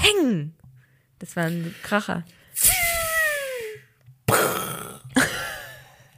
[0.00, 0.54] Peng!
[1.18, 2.24] Das war ein Kracher.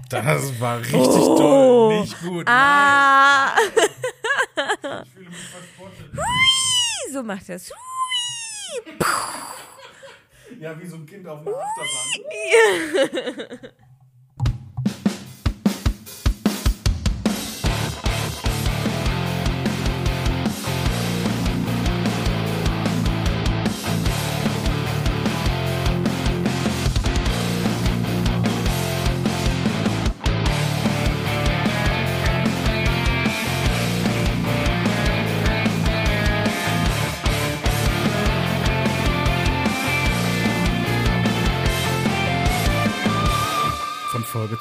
[0.08, 2.00] Das war richtig toll.
[2.00, 2.46] Nicht gut.
[2.46, 3.54] Ah!
[3.56, 6.12] Ich fühle mich verspottet.
[7.12, 7.72] So macht er es.
[10.60, 13.70] Ja, wie so ein Kind auf einer Achterbahn.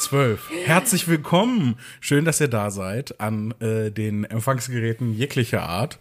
[0.01, 0.49] 12.
[0.65, 1.75] Herzlich willkommen.
[1.99, 5.99] Schön, dass ihr da seid an äh, den Empfangsgeräten jeglicher Art.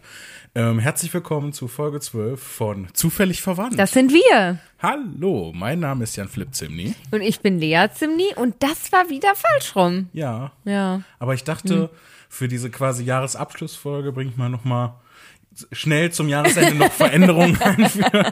[0.55, 3.77] Ähm, herzlich willkommen zu Folge 12 von Zufällig Verwandt.
[3.77, 4.57] Das sind wir.
[4.79, 6.95] Hallo, mein Name ist Jan Flip Zimni.
[7.11, 10.09] Und ich bin Lea Zimni und das war wieder falsch rum.
[10.13, 10.51] Ja.
[10.65, 11.03] Ja.
[11.19, 11.91] Aber ich dachte,
[12.27, 14.99] für diese quasi Jahresabschlussfolge bringe ich mal noch mal
[15.71, 18.31] schnell zum Jahresende noch Veränderungen einführen.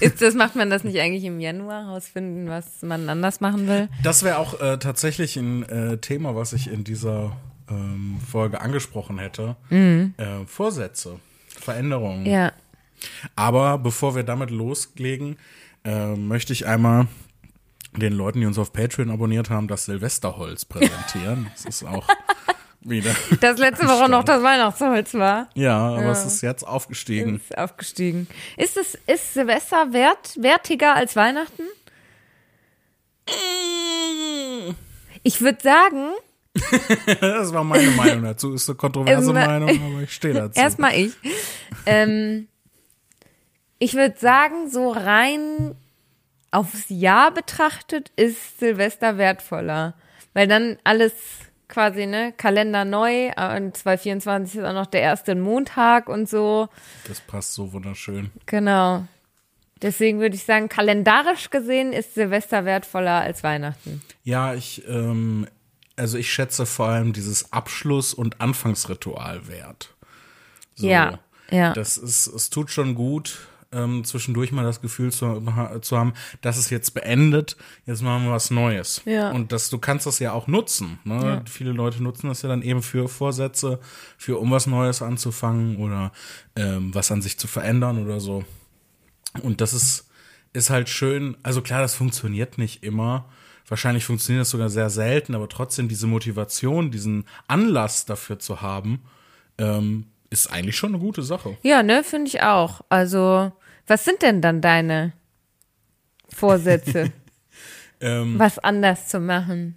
[0.00, 3.88] Ist das, macht man das nicht eigentlich im Januar rausfinden, was man anders machen will?
[4.02, 7.36] Das wäre auch äh, tatsächlich ein äh, Thema, was ich in dieser
[7.70, 9.56] ähm, Folge angesprochen hätte.
[9.70, 10.12] Äh,
[10.46, 12.26] Vorsätze, Veränderungen.
[12.26, 12.52] Ja.
[13.34, 15.36] Aber bevor wir damit loslegen,
[15.84, 17.08] äh, möchte ich einmal
[17.96, 21.46] den Leuten, die uns auf Patreon abonniert haben, das Silvesterholz präsentieren.
[21.54, 22.06] das ist auch
[22.88, 23.14] wieder.
[23.40, 25.48] Das letzte Woche noch das Weihnachtsholz war.
[25.54, 27.36] Ja, aber es ist jetzt aufgestiegen.
[27.36, 28.28] Ist aufgestiegen.
[28.56, 31.62] Ist es, ist Silvester wert, wertiger als Weihnachten?
[35.22, 36.10] Ich würde sagen,
[37.20, 38.54] Das war meine Meinung dazu.
[38.54, 40.60] Ist eine kontroverse Meinung, aber ich stehe dazu.
[40.60, 41.12] erstmal ich.
[41.84, 42.48] Ähm,
[43.78, 45.74] ich würde sagen, so rein
[46.50, 49.94] aufs Jahr betrachtet ist Silvester wertvoller.
[50.32, 51.12] Weil dann alles
[51.68, 56.68] quasi, ne, Kalender neu, und 2024 ist auch noch der erste Montag und so.
[57.08, 58.30] Das passt so wunderschön.
[58.46, 59.06] Genau.
[59.82, 64.02] Deswegen würde ich sagen, kalendarisch gesehen ist Silvester wertvoller als Weihnachten.
[64.24, 65.46] Ja, ich, ähm,
[65.96, 69.94] also ich schätze vor allem dieses Abschluss- und Anfangsritual wert.
[70.74, 71.18] So, Ja,
[71.50, 71.72] ja.
[71.74, 73.38] Das ist, es tut schon gut,
[73.72, 75.42] ähm, zwischendurch mal das Gefühl zu,
[75.80, 79.02] zu haben, dass es jetzt beendet, jetzt machen wir was Neues.
[79.04, 79.30] Ja.
[79.30, 80.98] Und das, du kannst das ja auch nutzen.
[81.04, 81.42] Ne?
[81.48, 83.80] Viele Leute nutzen das ja dann eben für Vorsätze,
[84.16, 86.12] für um was Neues anzufangen oder
[86.54, 88.44] ähm, was an sich zu verändern oder so.
[89.42, 90.08] Und das ist,
[90.52, 91.36] ist halt schön.
[91.42, 93.28] Also klar, das funktioniert nicht immer.
[93.68, 99.02] Wahrscheinlich funktioniert das sogar sehr selten, aber trotzdem diese Motivation, diesen Anlass dafür zu haben,
[99.58, 101.56] ähm, ist eigentlich schon eine gute Sache.
[101.62, 102.80] Ja, ne, finde ich auch.
[102.88, 103.52] Also,
[103.86, 105.12] was sind denn dann deine
[106.28, 107.12] Vorsätze,
[108.00, 109.74] Ähm, was anders zu machen?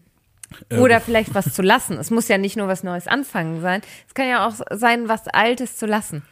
[0.70, 1.98] äh, Oder vielleicht was zu lassen.
[1.98, 3.82] Es muss ja nicht nur was Neues anfangen sein.
[4.10, 6.24] Es kann ja auch sein, was Altes zu lassen.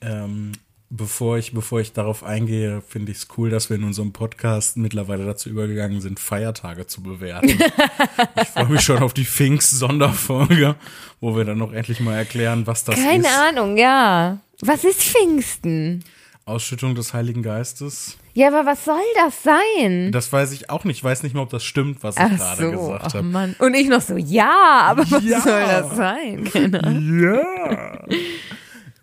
[0.00, 0.50] ähm,
[0.90, 4.76] bevor ich, bevor ich darauf eingehe, finde ich es cool, dass wir in unserem Podcast
[4.76, 7.48] mittlerweile dazu übergegangen sind, Feiertage zu bewerten.
[8.42, 10.76] ich freue mich schon auf die Pfingst-Sonderfolge,
[11.20, 13.34] wo wir dann noch endlich mal erklären, was das Keine ist.
[13.38, 14.38] Ahnung, ja.
[14.60, 16.04] Was ist Pfingsten?
[16.44, 18.16] Ausschüttung des Heiligen Geistes.
[18.32, 20.12] Ja, aber was soll das sein?
[20.12, 20.98] Das weiß ich auch nicht.
[20.98, 23.22] Ich weiß nicht mehr, ob das stimmt, was ich Ach gerade so, gesagt habe.
[23.24, 23.56] Mann.
[23.58, 25.40] Und ich noch so, ja, aber was Ja.
[25.40, 26.44] soll das sein?
[26.44, 27.20] Keine Ahnung.
[27.20, 28.04] Ja.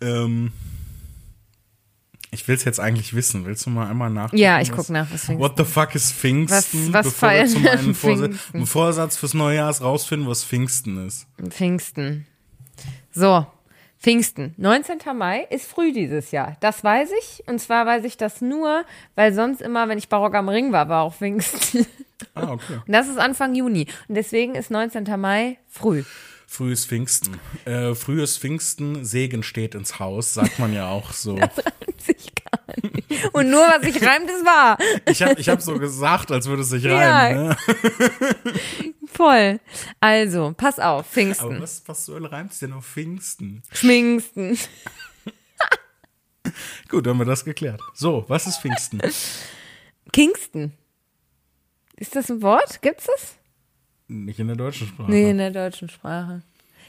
[0.00, 0.52] ähm,
[2.34, 3.46] ich will es jetzt eigentlich wissen.
[3.46, 4.36] Willst du mal einmal nachgucken?
[4.36, 5.08] Ja, ich was- guck nach,
[5.38, 6.92] What the fuck ist Pfingsten?
[6.92, 8.56] Was- was Bevor wir feiern zum einen an Vorsa Pfingsten?
[8.56, 11.26] einen Vorsatz fürs neue Jahr ist rausfinden, was Pfingsten ist.
[11.48, 12.26] Pfingsten.
[13.12, 13.46] So,
[14.00, 14.54] Pfingsten.
[14.58, 14.98] 19.
[15.16, 16.56] Mai ist früh dieses Jahr.
[16.60, 17.42] Das weiß ich.
[17.46, 18.84] Und zwar weiß ich das nur,
[19.14, 21.86] weil sonst immer, wenn ich Barock am Ring war, war auch Pfingsten.
[22.34, 22.80] Ah, okay.
[22.86, 23.86] Und das ist Anfang Juni.
[24.08, 25.04] Und deswegen ist 19.
[25.20, 26.02] Mai früh.
[26.46, 27.38] Frühes Pfingsten.
[27.64, 31.38] Äh, frühes Pfingsten, Segen steht ins Haus, sagt man ja auch so.
[33.32, 34.78] Und nur, was sich reimt, ist wahr.
[35.08, 37.48] Ich habe ich hab so gesagt, als würde es sich reimen.
[37.48, 37.56] Ne?
[39.06, 39.60] Voll.
[40.00, 41.60] Also, pass auf, Aber Pfingsten.
[41.60, 43.62] was, was soll reimt denn auf Pfingsten?
[43.72, 44.58] Schminksten.
[46.88, 47.80] Gut, haben wir das geklärt.
[47.94, 49.00] So, was ist Pfingsten?
[50.12, 50.72] Kingston.
[51.96, 52.82] Ist das ein Wort?
[52.82, 53.34] Gibt's das?
[54.08, 55.10] Nicht in der deutschen Sprache.
[55.10, 56.42] Nee, in der deutschen Sprache.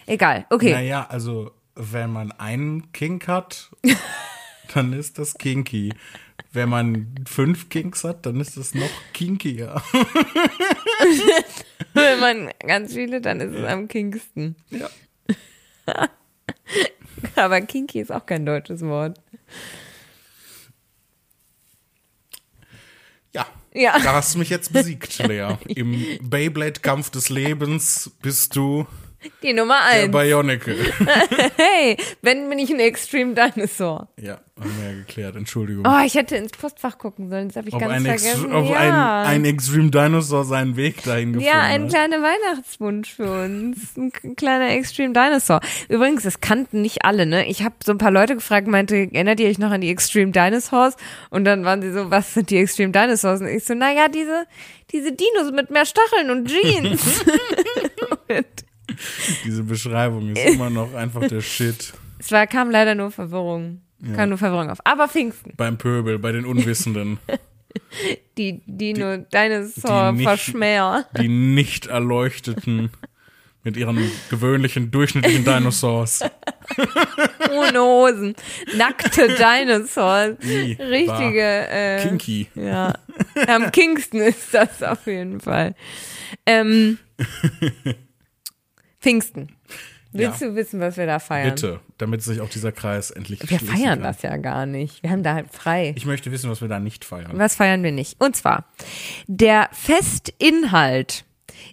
[0.06, 0.74] Egal, okay.
[0.74, 3.72] Naja, also wenn man einen Kink hat,
[4.74, 5.94] dann ist das kinky.
[6.52, 9.82] Wenn man fünf Kinks hat, dann ist das noch kinkier.
[11.94, 14.56] Wenn man ganz viele, dann ist es am kinksten.
[14.70, 14.90] Ja.
[17.36, 19.20] Aber kinky ist auch kein deutsches Wort.
[23.76, 24.00] Ja.
[24.00, 25.58] Da hast du mich jetzt besiegt, Lea.
[25.68, 28.88] Im Beyblade-Kampf des Lebens bist du
[29.44, 30.12] Die Nummer der eins.
[30.12, 30.78] Bionicle.
[31.58, 34.08] Hey, wenn bin ich ein Extreme Dinosaur.
[34.20, 35.36] Ja, haben wir ja geklärt.
[35.36, 35.86] Entschuldigung.
[35.88, 38.54] Oh, ich hätte ins Postfach gucken sollen, das habe ich ob ganz ein, Ex vergessen.
[38.54, 39.24] ob ja.
[39.24, 41.90] ein, ein Extreme Dinosaur seinen Weg dahin gefunden ja, ein hat.
[41.90, 43.96] kleiner Weihnachtswunsch für uns.
[43.98, 45.62] Ein kleiner Extreme Dinosaur.
[45.90, 47.46] Übrigens, das kannten nicht alle, ne?
[47.48, 50.32] Ich habe so ein paar Leute gefragt, meinte, erinnert ihr euch noch an die Extreme
[50.32, 50.96] Dinosaurs?
[51.30, 53.42] Und dann waren sie so, was sind die Extreme Dinosaurs?
[53.42, 54.46] Und ich so, naja, diese,
[54.92, 57.22] diese Dinos mit mehr Stacheln und Jeans.
[58.30, 58.46] und
[59.46, 61.94] Diese Beschreibung ist immer noch einfach der Shit.
[62.20, 63.82] es war, kam leider nur Verwirrung.
[64.16, 64.78] Kam nur Verwirrung auf.
[64.84, 67.18] Aber Pfingsten, Beim Pöbel, bei den Unwissenden,
[68.38, 71.06] die Dino die Dinosaur nicht- Verschmäher.
[71.18, 72.90] die nicht erleuchteten
[73.64, 76.20] mit ihren gewöhnlichen, durchschnittlichen Dinosaurs.
[77.52, 78.36] Ohne Hosen.
[78.78, 80.36] Nackte Dinosaurs.
[80.44, 82.48] I, Richtige, äh, Kinky.
[82.54, 82.94] Ja.
[83.48, 85.74] Am Kingston ist das auf jeden Fall.
[86.46, 87.00] Ähm,
[89.06, 89.50] Pfingsten.
[90.12, 90.48] Willst Ja.
[90.48, 91.50] du wissen, was wir da feiern?
[91.54, 94.04] Bitte, damit sich auch dieser Kreis endlich Wir feiern kann.
[94.04, 95.04] das ja gar nicht.
[95.04, 95.94] Wir haben da halt frei.
[95.96, 97.32] Ich möchte wissen, was wir da nicht feiern.
[97.34, 98.20] Was feiern wir nicht?
[98.20, 98.66] Und zwar,
[99.28, 101.26] der Festinhalt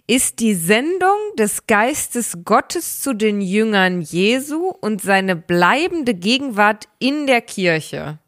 [0.07, 7.25] ist die Sendung des Geistes Gottes zu den Jüngern Jesu und seine bleibende Gegenwart in
[7.27, 8.19] der Kirche.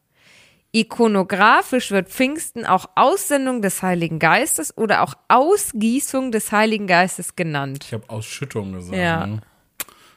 [0.76, 7.86] Ikonografisch wird Pfingsten auch Aussendung des Heiligen Geistes oder auch Ausgießung des Heiligen Geistes genannt.
[7.86, 8.98] Ich habe Ausschüttung gesagt.
[8.98, 9.26] Ja.
[9.26, 9.42] Ne?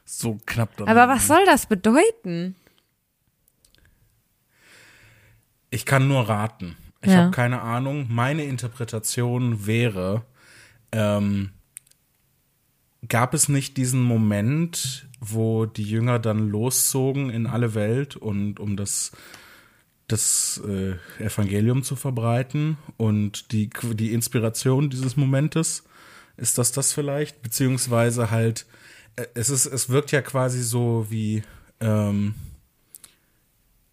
[0.04, 0.88] So knapp dann.
[0.88, 2.56] Aber was soll das bedeuten?
[5.70, 6.76] Ich kann nur raten.
[7.02, 7.18] Ich Ja.
[7.18, 8.06] habe keine Ahnung.
[8.10, 10.22] Meine Interpretation wäre,
[10.90, 11.50] ähm,
[13.06, 18.76] gab es nicht diesen Moment, wo die Jünger dann loszogen in alle Welt und um
[18.76, 19.12] das
[20.08, 25.84] das äh, Evangelium zu verbreiten und die die Inspiration dieses Momentes
[26.36, 28.66] ist das das vielleicht beziehungsweise halt
[29.16, 31.42] äh, es ist es wirkt ja quasi so wie
[31.80, 32.34] ähm,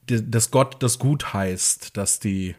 [0.09, 2.55] die- dass Gott das gut heißt, dass die,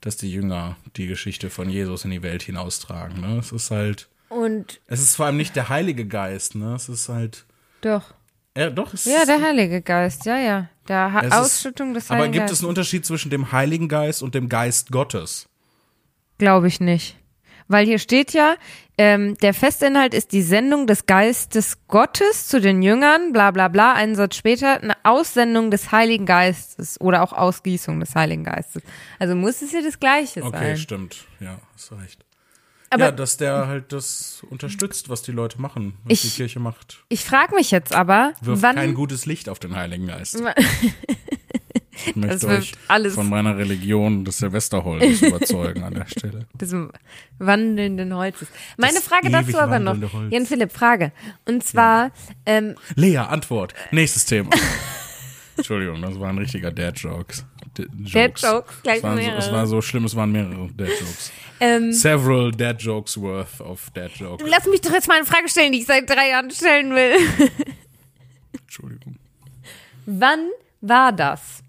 [0.00, 3.20] dass die Jünger die Geschichte von Jesus in die Welt hinaustragen.
[3.20, 3.38] Ne?
[3.38, 6.74] Es ist halt, Und es ist vor allem nicht der Heilige Geist, ne?
[6.74, 7.44] Es ist halt,
[7.82, 8.14] doch.
[8.56, 10.68] Ja, doch, es Ja, der Heilige Geist, ja, ja.
[10.88, 12.58] Der ha es Ausschüttung des ist, Aber Heiligen gibt Geistes.
[12.58, 15.48] es einen Unterschied zwischen dem Heiligen Geist und dem Geist Gottes?
[16.38, 17.16] Glaube ich nicht.
[17.66, 18.56] Weil hier steht ja,
[18.98, 23.94] ähm, der Festinhalt ist die Sendung des Geistes Gottes zu den Jüngern, bla bla bla,
[23.94, 28.82] einen Satz später, eine Aussendung des Heiligen Geistes oder auch Ausgießung des Heiligen Geistes.
[29.18, 30.76] Also muss es ja das Gleiche Okay, sein.
[30.76, 31.24] stimmt.
[31.40, 32.23] Ja, hast recht.
[32.90, 36.60] Aber ja, dass der halt das unterstützt, was die Leute machen, was Ich- die Kirche
[36.60, 37.04] macht.
[37.08, 40.40] ich frage mich jetzt aber, Wirft wann kein gutes Licht auf den Heiligen Geist.
[42.06, 46.46] Ich möchte Das euch alles- von meiner Religion des Silvesterholzes überzeugen an der Stelle.
[46.52, 46.74] des
[47.38, 48.48] wandelnden Holzes.
[48.76, 49.96] Meine Das Frage dazu aber noch.
[50.12, 50.32] Holz.
[50.32, 51.12] Jan Philipp, Frage.
[51.46, 52.10] Und zwar,
[52.46, 53.74] ähm, Lea, Antwort.
[53.92, 54.50] Nächstes Thema.
[55.56, 57.46] Entschuldigung, das waren richtiger Dad-Jokes.
[57.76, 59.38] D- Dad Jokes, gleich es, waren so, mehrere.
[59.38, 61.32] es war so schlimm, es waren mehrere Dad-Jokes.
[61.60, 64.44] ähm, Several Dad-Jokes worth of Dad-Jokes.
[64.48, 67.16] lass mich doch jetzt mal eine Frage stellen, die ich seit drei Jahren stellen will.
[68.60, 69.16] Entschuldigung.
[70.06, 70.48] Wann
[70.80, 71.62] war das?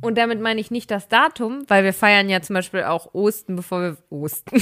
[0.00, 3.54] Und damit meine ich nicht das Datum, weil wir feiern ja zum Beispiel auch Osten,
[3.54, 4.60] bevor wir Osten.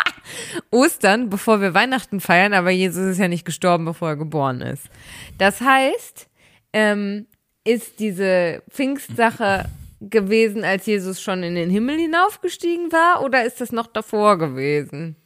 [0.70, 4.88] Ostern, bevor wir Weihnachten feiern, aber Jesus ist ja nicht gestorben, bevor er geboren ist.
[5.38, 6.28] Das heißt,
[6.72, 7.26] ähm,
[7.64, 9.66] ist diese Pfingstsache
[10.00, 15.16] gewesen, als Jesus schon in den Himmel hinaufgestiegen war, oder ist das noch davor gewesen?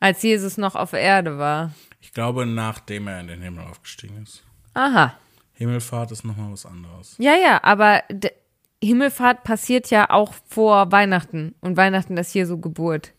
[0.00, 1.72] Als Jesus noch auf Erde war.
[2.00, 4.42] Ich glaube, nachdem er in den Himmel aufgestiegen ist.
[4.74, 5.16] Aha.
[5.54, 7.14] Himmelfahrt ist nochmal was anderes.
[7.18, 8.02] Ja, ja, aber
[8.82, 13.12] Himmelfahrt passiert ja auch vor Weihnachten und Weihnachten ist Jesu Geburt.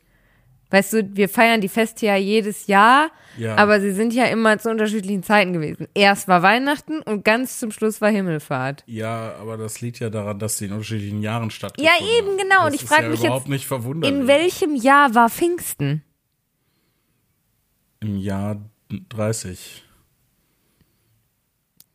[0.76, 3.56] Weißt du, wir feiern die Feste ja jedes Jahr, Ja.
[3.56, 5.88] aber sie sind ja immer zu unterschiedlichen Zeiten gewesen.
[5.94, 8.84] Erst war Weihnachten und ganz zum Schluss war Himmelfahrt.
[8.86, 12.56] Ja, aber das liegt ja daran, dass sie in unterschiedlichen Jahren stattgefunden Ja, eben, genau.
[12.64, 14.20] Das Und ich ist frag ja mich überhaupt jetzt, nicht verwunderlich.
[14.20, 16.04] In welchem Jahr war Pfingsten?
[18.02, 18.58] Im Jahr
[19.10, 19.84] 30.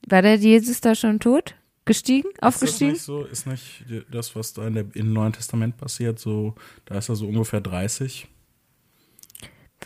[0.09, 1.55] War der Jesus da schon tot?
[1.85, 2.29] Gestiegen?
[2.31, 2.93] Ist das Aufgestiegen?
[2.93, 3.25] nicht so?
[3.25, 6.55] Ist nicht das, was da in der, im Neuen Testament passiert, so,
[6.87, 8.27] da ist er so ungefähr 30?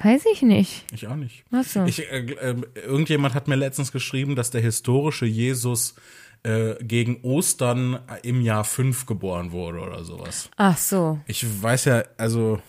[0.03, 0.85] Weiß ich nicht.
[0.93, 1.45] Ich auch nicht.
[1.53, 1.85] Ach so.
[1.85, 5.95] Ich, äh, äh, irgendjemand hat mir letztens geschrieben, dass der historische Jesus
[6.43, 10.51] äh, gegen Ostern im Jahr 5 geboren wurde oder sowas.
[10.57, 11.21] Ach so.
[11.27, 12.61] Ich weiß ja, also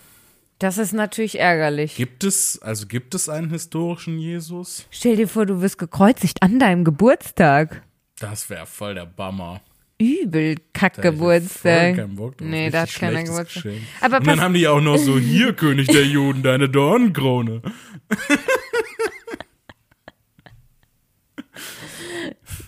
[0.59, 1.95] Das ist natürlich ärgerlich.
[1.95, 4.85] gibt es, also gibt es einen historischen Jesus?
[4.91, 7.81] Stell dir vor, du wirst gekreuzigt an deinem Geburtstag.
[8.19, 9.61] Das wäre voll der Bummer.
[9.99, 11.95] Übel Da Kackgeburtstag.
[11.95, 12.47] keinen Bock drauf.
[12.47, 13.63] Nee, da hat keiner Geburtstag.
[13.63, 13.81] Geschenk.
[14.01, 17.61] Aber Und dann haben die auch noch so, hier, König der Juden, deine Dornenkrone.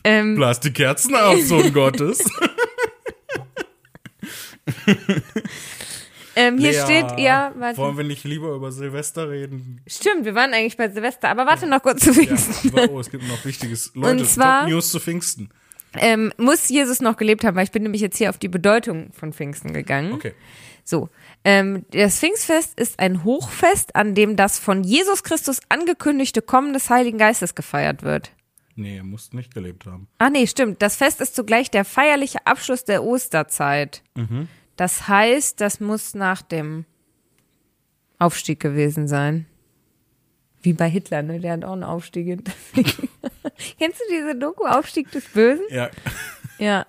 [0.04, 2.20] Ähm, Blas die Kerzen auf, Sohn Gottes.
[6.36, 7.78] ähm, hier Lea, steht, ja, warte.
[7.78, 9.82] Wollen wir nicht lieber über Silvester reden?
[9.86, 12.70] Stimmt, wir waren eigentlich bei Silvester, aber warte noch kurz zu Ja, Pfingsten.
[12.78, 13.92] aber, oh, es gibt noch wichtiges.
[13.96, 15.50] Leute, zwar- Top News zu Pfingsten.
[16.00, 19.12] Ähm, muss Jesus noch gelebt haben, weil ich bin nämlich jetzt hier auf die Bedeutung
[19.14, 20.14] von Pfingsten gegangen.
[20.14, 20.34] Okay.
[20.84, 21.10] So,
[21.44, 26.90] ähm, das Pfingstfest ist ein Hochfest, an dem das von Jesus Christus angekündigte Kommen des
[26.90, 28.32] Heiligen Geistes gefeiert wird.
[28.76, 30.08] Nee, er muss nicht gelebt haben.
[30.20, 30.82] Ah nee, stimmt.
[30.82, 34.04] Das Fest ist zugleich der feierliche Abschluss der Osterzeit.
[34.76, 36.86] Das heißt, das muss nach dem
[38.20, 39.48] Aufstieg gewesen sein.
[40.68, 41.40] Wie bei Hitler, ne?
[41.40, 42.26] Der hat auch einen Aufstieg.
[42.76, 45.64] Kennst du diese Doku Aufstieg des Bösen?
[45.70, 45.90] Ja.
[46.60, 46.86] Ja.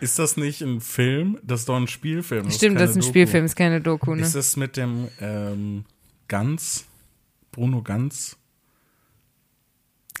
[0.00, 1.38] Ist das nicht ein Film?
[1.42, 2.46] Das ist doch ein Spielfilm.
[2.46, 3.10] Das Stimmt, keine das ist ein Doku.
[3.10, 4.22] Spielfilm, ist keine Doku, ne?
[4.22, 5.84] Ist das mit dem ähm,
[6.28, 6.86] Ganz?
[7.52, 8.38] Bruno Ganz?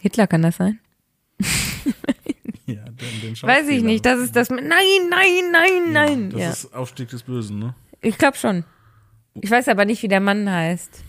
[0.02, 0.78] Hitler kann das sein?
[2.66, 4.04] Ja, den, den Weiß ich nicht.
[4.04, 6.30] Das ist das mit Nein, nein, nein, nein.
[6.30, 6.50] Das Ja.
[6.50, 7.74] ist Aufstieg des Bösen, ne?
[8.02, 8.64] Ich glaube schon.
[9.40, 11.02] Ich weiß aber nicht, wie der Mann heißt.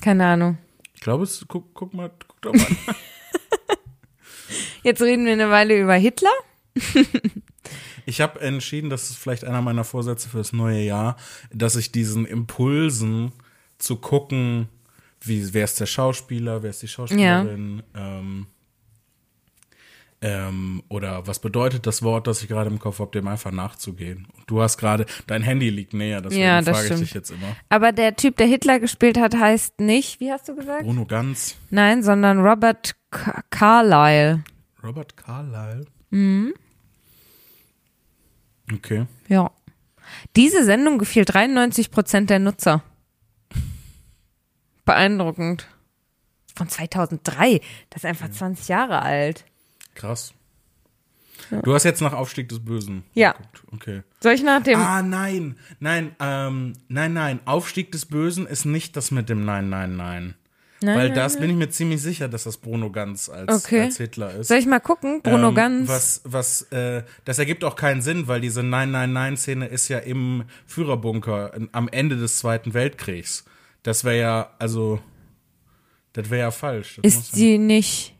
[0.00, 0.58] Keine Ahnung.
[0.94, 2.66] Ich glaube, es, guck, guck mal, guck doch mal.
[4.82, 6.30] Jetzt reden wir eine Weile über Hitler.
[8.06, 11.16] Ich habe entschieden, das ist vielleicht einer meiner Vorsätze für das neue Jahr,
[11.52, 13.32] dass ich diesen Impulsen
[13.76, 14.68] zu gucken,
[15.20, 18.46] wie, wer ist der Schauspieler, wer ist die Schauspielerin, ähm,
[20.20, 24.26] ähm, oder was bedeutet das Wort, das ich gerade im Kopf habe, dem einfach nachzugehen.
[24.46, 27.00] Du hast gerade, dein Handy liegt näher, deswegen Ja, das frage ich stimmt.
[27.02, 27.56] dich jetzt immer.
[27.68, 30.82] Aber der Typ, der Hitler gespielt hat, heißt nicht, wie hast du gesagt?
[30.84, 34.42] Bruno Ganz, Nein, sondern Robert Ca- Carlyle.
[34.82, 35.86] Robert Carlyle.
[36.10, 36.52] Mhm.
[38.74, 39.06] Okay.
[39.28, 39.50] Ja.
[40.36, 42.82] Diese Sendung gefiel 93 Prozent der Nutzer.
[44.84, 45.66] Beeindruckend.
[46.54, 47.60] Von 2003.
[47.90, 49.44] Das ist einfach 20 Jahre alt.
[49.98, 50.32] Krass.
[51.62, 53.32] Du hast jetzt nach Aufstieg des Bösen Ja.
[53.32, 53.62] geguckt.
[53.72, 54.02] Okay.
[54.20, 54.78] Soll ich nach dem.
[54.80, 57.40] Ah, nein, nein, ähm, nein, nein.
[57.44, 60.34] Aufstieg des Bösen ist nicht das mit dem Nein, nein, nein.
[60.80, 63.82] Nein, Weil nein, das bin ich mir ziemlich sicher, dass das Bruno Ganz als, Okay.
[63.82, 64.46] als Hitler ist.
[64.48, 65.22] Soll ich mal gucken?
[65.22, 65.88] Bruno Ähm, Ganz.
[65.88, 69.88] Was, was, äh, das ergibt auch keinen Sinn, weil diese Nein, nein, nein Szene ist
[69.88, 73.44] ja im Führerbunker am Ende des Zweiten Weltkriegs.
[73.82, 75.00] Das wäre ja, also,
[76.12, 77.00] das wäre ja falsch.
[77.02, 78.14] Das Ist ja- die nicht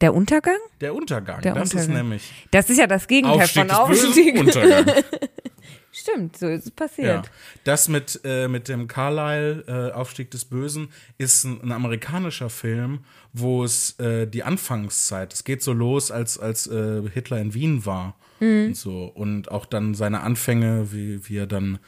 [0.00, 0.58] der Untergang?
[0.80, 1.40] der Untergang.
[1.42, 1.96] Der das ist Untergang.
[1.96, 4.34] nämlich Das ist ja das Gegenteil Aufstieg von des Aufstieg.
[4.34, 4.94] Bösen, Untergang.
[5.92, 6.72] Stimmt, so ist es Ja.
[6.76, 7.30] passiert.
[7.64, 13.00] Das mit, äh, mit dem Carlyle, äh, Aufstieg des Bösen, ist ein, ein amerikanischer Film,
[13.32, 17.84] wo es äh, die Anfangszeit, es geht so los, als, als äh, Hitler in Wien
[17.86, 18.66] war Mhm.
[18.68, 19.06] und so.
[19.06, 21.80] Und auch dann seine Anfänge, wie, wie er dann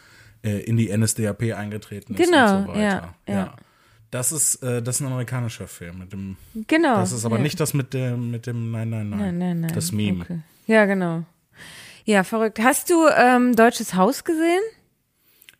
[0.42, 3.14] äh, in die NSDAP eingetreten ist Genau, und so weiter.
[3.28, 3.56] ja, ja.
[4.10, 6.00] Das ist, äh, das ist ein amerikanischer Film.
[6.00, 6.36] Mit dem,
[6.66, 6.96] Genau.
[6.96, 7.42] das ist aber ja.
[7.42, 9.18] nicht das mit dem, mit dem Nein, nein, nein.
[9.20, 9.72] Nein, nein, nein.
[9.74, 10.22] Das Meme.
[10.24, 10.38] Okay.
[10.66, 11.22] Ja, genau.
[12.04, 12.58] Ja, verrückt.
[12.60, 14.60] Hast du ähm, Deutsches Haus gesehen?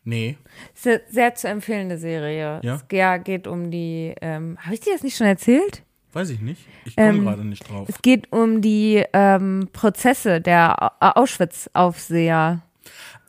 [0.03, 0.37] Nee.
[0.73, 2.59] Sehr, sehr zu empfehlende Serie.
[2.63, 2.75] Ja?
[2.75, 5.83] Es ja, geht um die, ähm, habe ich dir das nicht schon erzählt?
[6.13, 6.65] Weiß ich nicht.
[6.85, 7.87] Ich komme Ähm, gerade nicht drauf.
[7.87, 12.61] Es geht um die ähm, Prozesse der Au- Auschwitz-Aufseher.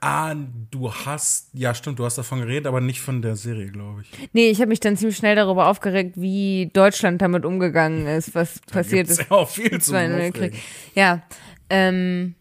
[0.05, 0.35] Ah,
[0.73, 4.11] du hast, ja stimmt, du hast davon geredet, aber nicht von der Serie, glaube ich.
[4.33, 8.59] Nee, ich habe mich dann ziemlich schnell darüber aufgeregt, wie Deutschland damit umgegangen ist, was
[8.73, 9.31] passiert Gibt's ist.
[9.31, 9.77] Ja auch viel.
[9.77, 10.59] Aufregen.
[10.97, 11.23] Ja,
[11.71, 12.35] ähm,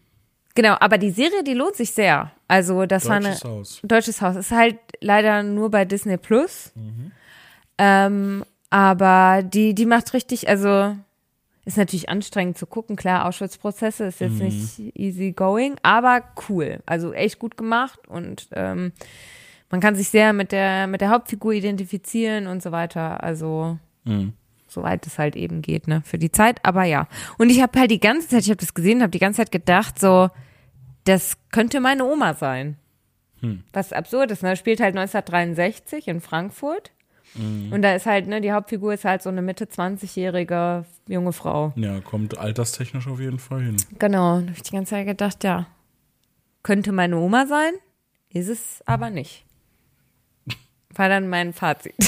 [0.56, 2.32] genau, aber die Serie, die lohnt sich sehr.
[2.48, 3.80] Also das war eine Deutsches Haus.
[3.84, 4.34] Deutsches Haus.
[4.34, 6.72] Ist halt leider nur bei Disney Plus.
[6.74, 7.12] Mhm.
[7.78, 10.96] Ähm, aber die, die macht richtig, also
[11.64, 12.96] ist natürlich anstrengend zu gucken.
[12.96, 14.46] Klar, Auschwitz-Prozesse ist jetzt Mhm.
[14.46, 16.80] nicht easy going, aber cool.
[16.86, 18.92] Also echt gut gemacht und ähm,
[19.70, 23.22] man kann sich sehr mit der, mit der Hauptfigur identifizieren und so weiter.
[23.22, 24.32] Also Mhm.
[24.68, 26.64] soweit es halt eben geht, ne, für die Zeit.
[26.64, 27.06] Aber ja.
[27.38, 29.52] Und ich habe halt die ganze Zeit, ich habe das gesehen, habe die ganze Zeit
[29.52, 30.30] gedacht, so,
[31.04, 32.76] das könnte meine Oma sein.
[33.72, 34.54] Was absurd ist, ne?
[34.56, 36.92] Spielt halt 1963 in Frankfurt.
[37.34, 41.72] Und da ist halt, ne, die Hauptfigur ist halt so eine Mitte 20-jährige junge Frau.
[41.76, 43.76] Ja, kommt alterstechnisch auf jeden Fall hin.
[43.98, 44.40] Genau.
[44.40, 45.66] Da habe ich die ganze Zeit gedacht, ja,
[46.62, 47.72] könnte meine Oma sein,
[48.28, 49.46] ist es aber nicht.
[50.94, 51.94] War dann mein Fazit.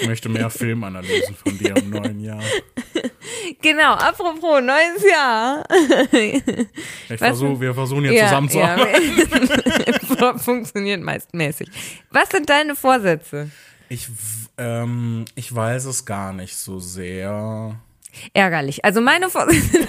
[0.00, 2.40] Ich möchte mehr Filmanalysen von dir im neuen Jahr.
[3.62, 5.64] genau, apropos, neues Jahr.
[7.08, 9.18] Ich versuch, wir versuchen jetzt zusammenzuarbeiten.
[9.18, 9.99] ja.
[10.38, 11.68] Funktioniert meist mäßig.
[12.10, 13.50] Was sind deine Vorsätze?
[13.88, 14.08] Ich,
[14.58, 17.80] ähm, ich weiß es gar nicht so sehr.
[18.32, 18.84] Ärgerlich.
[18.84, 19.86] Also meine Vorsätze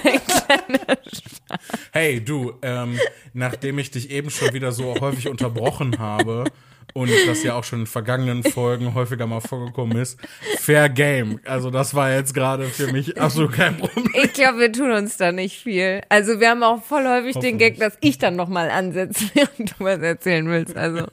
[1.92, 2.98] Hey, du, ähm,
[3.32, 6.44] nachdem ich dich eben schon wieder so häufig unterbrochen habe
[6.92, 10.18] und das ja auch schon in vergangenen Folgen häufiger mal vorgekommen ist,
[10.58, 11.40] fair game.
[11.44, 14.08] Also das war jetzt gerade für mich absolut kein Problem.
[14.22, 16.02] Ich glaube, wir tun uns da nicht viel.
[16.08, 19.84] Also wir haben auch voll häufig den Gag, dass ich dann nochmal ansetze, während du
[19.84, 20.76] was erzählen willst.
[20.76, 21.06] Also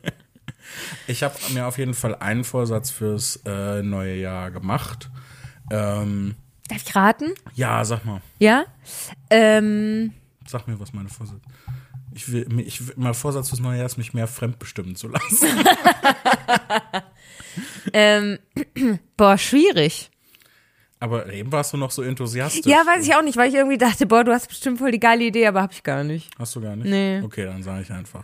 [1.08, 5.10] Ich habe mir auf jeden Fall einen Vorsatz fürs äh, neue Jahr gemacht.
[5.72, 6.36] Ähm,
[6.68, 7.34] darf ich raten?
[7.56, 8.22] ja, sag mal.
[8.40, 8.66] Ja.
[9.30, 10.14] Ähm,
[10.48, 11.42] Sag mir, was meine Vorsatz
[12.20, 15.48] ich will, ich will, mein Vorsatz fürs neue Jahr ist, mich mehr fremdbestimmen zu lassen.
[17.94, 18.40] ähm,
[19.18, 20.12] boah, schwierig.
[21.02, 22.66] Aber eben warst du noch so enthusiastisch.
[22.66, 25.00] Ja, weiß ich auch nicht, weil ich irgendwie dachte, boah, du hast bestimmt voll die
[25.00, 26.30] geile Idee, aber hab ich gar nicht.
[26.38, 26.90] Hast du gar nicht?
[26.90, 27.22] Nee.
[27.24, 28.24] Okay, dann sage ich einfach.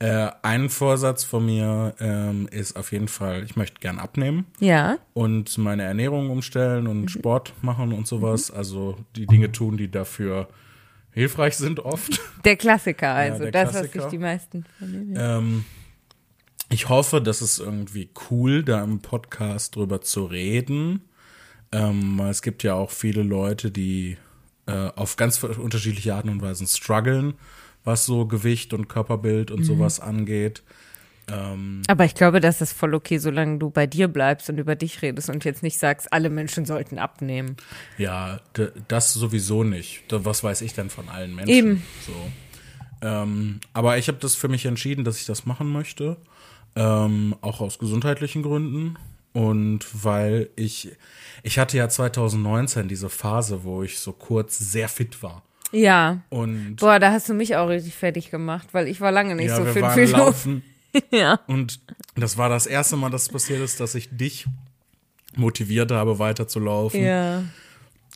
[0.00, 4.44] Äh, ein Vorsatz von mir ähm, ist auf jeden Fall, ich möchte gern abnehmen.
[4.58, 4.98] Ja.
[5.14, 7.08] Und meine Ernährung umstellen und mhm.
[7.08, 8.52] Sport machen und sowas.
[8.52, 8.58] Mhm.
[8.58, 10.48] Also die Dinge tun, die dafür
[11.12, 12.20] hilfreich sind oft.
[12.44, 13.98] Der Klassiker, also ja, der das, Klassiker.
[13.98, 15.64] was sich die meisten von ähm,
[16.70, 21.02] Ich hoffe, das ist irgendwie cool, da im Podcast drüber zu reden.
[21.72, 24.16] Ähm, weil es gibt ja auch viele Leute, die
[24.66, 27.34] äh, auf ganz unterschiedliche Arten und Weisen strugglen,
[27.84, 29.64] was so Gewicht und Körperbild und mhm.
[29.64, 30.62] sowas angeht.
[31.30, 34.76] Ähm, Aber ich glaube, das ist voll okay, solange du bei dir bleibst und über
[34.76, 37.56] dich redest und jetzt nicht sagst, alle Menschen sollten abnehmen.
[37.98, 38.40] Ja,
[38.88, 40.04] das sowieso nicht.
[40.10, 41.54] Was weiß ich denn von allen Menschen?
[41.54, 41.82] Eben.
[42.06, 42.12] So.
[43.06, 46.16] Ähm, aber ich habe das für mich entschieden, dass ich das machen möchte.
[46.76, 48.96] Ähm, auch aus gesundheitlichen Gründen.
[49.32, 50.90] Und weil ich,
[51.42, 55.42] ich hatte ja 2019 diese Phase, wo ich so kurz sehr fit war.
[55.72, 56.22] Ja.
[56.30, 59.48] Und Boah, da hast du mich auch richtig fertig gemacht, weil ich war lange nicht
[59.48, 60.62] ja, so wir fit waren laufen.
[61.10, 61.40] ja.
[61.46, 61.80] Und
[62.16, 64.46] das war das erste Mal, dass es passiert ist, dass ich dich
[65.36, 67.02] motiviert habe, weiterzulaufen.
[67.02, 67.44] Ja.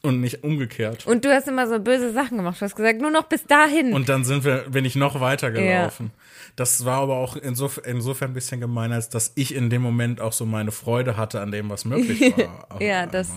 [0.02, 1.06] Und nicht umgekehrt.
[1.06, 2.60] Und du hast immer so böse Sachen gemacht.
[2.60, 3.94] Du hast gesagt, nur noch bis dahin.
[3.94, 6.10] Und dann sind wir, bin ich noch weiter gelaufen.
[6.14, 6.22] Ja.
[6.56, 10.20] Das war aber auch insof insofern ein bisschen gemein, als dass ich in dem Moment
[10.20, 12.20] auch so meine Freude hatte an dem, was möglich
[12.68, 12.82] war.
[12.82, 13.30] ja, das.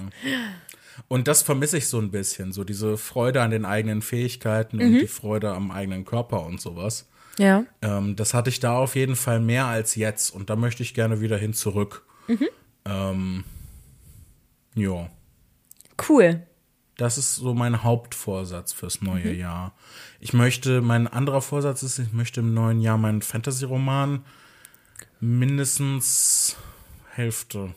[1.07, 4.83] Und das vermisse ich so ein bisschen, so diese Freude an den eigenen Fähigkeiten mhm.
[4.83, 7.07] und die Freude am eigenen Körper und sowas.
[7.39, 7.65] Ja.
[7.81, 10.93] Ähm, das hatte ich da auf jeden Fall mehr als jetzt und da möchte ich
[10.93, 12.03] gerne wieder hin zurück.
[12.27, 12.47] Mhm.
[12.85, 13.43] Ähm,
[14.75, 15.09] ja.
[16.07, 16.43] Cool.
[16.97, 19.39] Das ist so mein Hauptvorsatz fürs neue mhm.
[19.39, 19.75] Jahr.
[20.19, 24.25] Ich möchte, mein anderer Vorsatz ist, ich möchte im neuen Jahr meinen Fantasy-Roman
[25.19, 26.57] mindestens
[27.11, 27.73] Hälfte.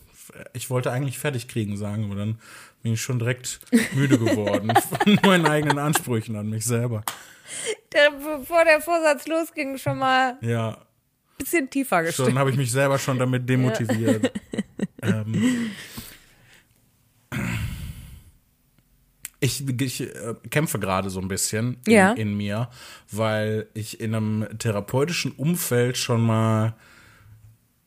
[0.55, 2.38] Ich wollte eigentlich fertig kriegen sagen, aber dann
[2.83, 3.61] bin ich schon direkt
[3.93, 4.73] müde geworden
[5.05, 7.03] von meinen eigenen Ansprüchen an mich selber.
[7.93, 10.79] Der, bevor der Vorsatz losging, schon mal ja.
[11.38, 12.29] bisschen tiefer gestimmt.
[12.29, 14.33] Schon habe ich mich selber schon damit demotiviert.
[15.03, 15.21] Ja.
[15.23, 15.71] ähm,
[19.40, 22.12] ich, ich äh, kämpfe gerade so ein bisschen in, ja.
[22.12, 22.69] in, mir,
[23.11, 26.75] weil ich in einem therapeutischen Umfeld schon mal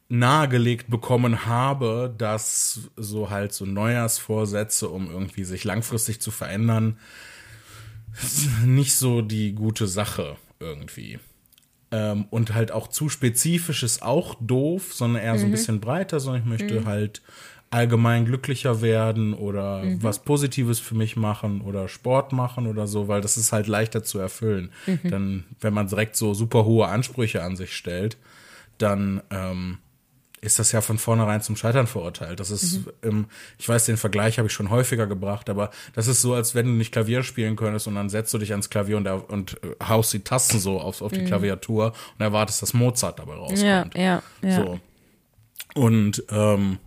[0.09, 6.97] nahegelegt bekommen habe, dass so halt so Neujahrsvorsätze, um irgendwie sich langfristig zu verändern,
[8.65, 11.19] nicht so die gute Sache irgendwie.
[11.91, 15.37] Ähm, und halt auch zu spezifisch ist auch doof, sondern eher mhm.
[15.37, 15.53] so ein mhm.
[15.53, 16.85] bisschen breiter, sondern ich möchte mhm.
[16.85, 17.21] halt
[17.69, 20.03] allgemein glücklicher werden oder mhm.
[20.03, 24.03] was Positives für mich machen oder Sport machen oder so, weil das ist halt leichter
[24.03, 24.71] zu erfüllen.
[24.85, 25.09] Mhm.
[25.09, 28.17] Dann, wenn man direkt so super hohe Ansprüche an sich stellt,
[28.77, 29.79] dann ähm,
[30.43, 32.39] ist das ja von vornherein zum Scheitern verurteilt.
[32.39, 32.91] Das ist, mhm.
[33.01, 33.25] ähm,
[33.57, 36.65] ich weiß, den Vergleich habe ich schon häufiger gebracht, aber das ist so, als wenn
[36.65, 39.75] du nicht Klavier spielen könntest und dann setzt du dich ans Klavier und, und äh,
[39.87, 41.27] haust die Tasten so auf, auf die mhm.
[41.27, 43.61] Klaviatur und erwartest, dass Mozart dabei rauskommt.
[43.61, 44.55] Ja, ja, ja.
[44.55, 44.79] So.
[45.75, 46.77] Und ähm,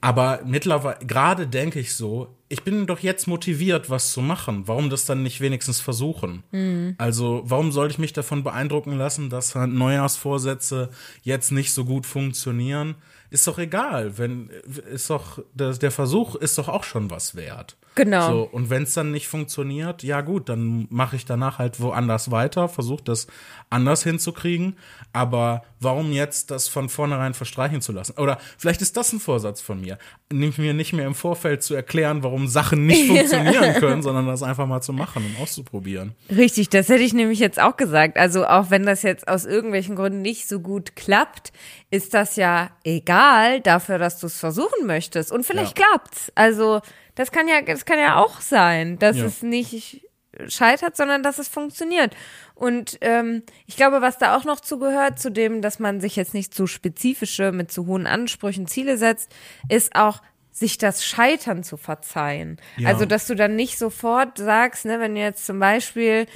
[0.00, 4.66] aber mittlerweile, gerade denke ich so, ich bin doch jetzt motiviert, was zu machen.
[4.66, 6.42] Warum das dann nicht wenigstens versuchen?
[6.50, 6.96] Mhm.
[6.98, 10.90] Also, warum soll ich mich davon beeindrucken lassen, dass halt Neujahrsvorsätze
[11.22, 12.96] jetzt nicht so gut funktionieren?
[13.30, 14.50] Ist doch egal, wenn
[14.92, 17.76] ist doch der Versuch ist doch auch schon was wert.
[18.04, 18.30] Genau.
[18.30, 22.30] So, und wenn es dann nicht funktioniert, ja gut, dann mache ich danach halt woanders
[22.30, 23.26] weiter, versuche das
[23.68, 24.76] anders hinzukriegen.
[25.12, 28.18] Aber warum jetzt das von vornherein verstreichen zu lassen?
[28.18, 29.98] Oder vielleicht ist das ein Vorsatz von mir,
[30.32, 34.42] nämlich mir nicht mehr im Vorfeld zu erklären, warum Sachen nicht funktionieren können, sondern das
[34.42, 36.14] einfach mal zu machen und auszuprobieren.
[36.34, 38.16] Richtig, das hätte ich nämlich jetzt auch gesagt.
[38.16, 41.52] Also auch wenn das jetzt aus irgendwelchen Gründen nicht so gut klappt,
[41.90, 45.32] ist das ja egal dafür, dass du es versuchen möchtest.
[45.32, 45.84] Und vielleicht ja.
[45.86, 46.32] klappt's.
[46.34, 46.80] Also
[47.14, 49.24] das kann ja, das kann ja auch sein, dass ja.
[49.24, 50.06] es nicht
[50.48, 52.14] scheitert, sondern dass es funktioniert.
[52.54, 56.34] Und ähm, ich glaube, was da auch noch zugehört, zu dem, dass man sich jetzt
[56.34, 59.34] nicht zu spezifische, mit zu hohen Ansprüchen Ziele setzt,
[59.68, 62.60] ist auch sich das Scheitern zu verzeihen.
[62.76, 62.88] Ja.
[62.88, 66.26] Also, dass du dann nicht sofort sagst, ne, wenn du jetzt zum Beispiel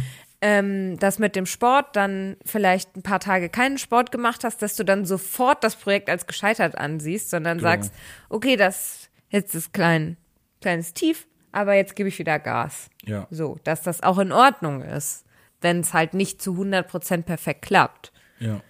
[0.41, 4.77] ähm, das mit dem Sport dann vielleicht ein paar Tage keinen Sport gemacht hast, dass
[4.77, 7.71] du dann sofort das Projekt als gescheitert ansiehst, sondern Genau.
[7.71, 7.93] sagst,
[8.29, 10.17] okay, das jetzt ist klein,
[10.65, 12.89] kleines Tief, aber jetzt gebe ich wieder Gas.
[13.05, 13.29] Ja.
[13.31, 15.25] So, dass das auch in Ordnung ist,
[15.61, 18.13] wenn es halt nicht zu 100% perfekt klappt.
[18.41, 18.61] Ja.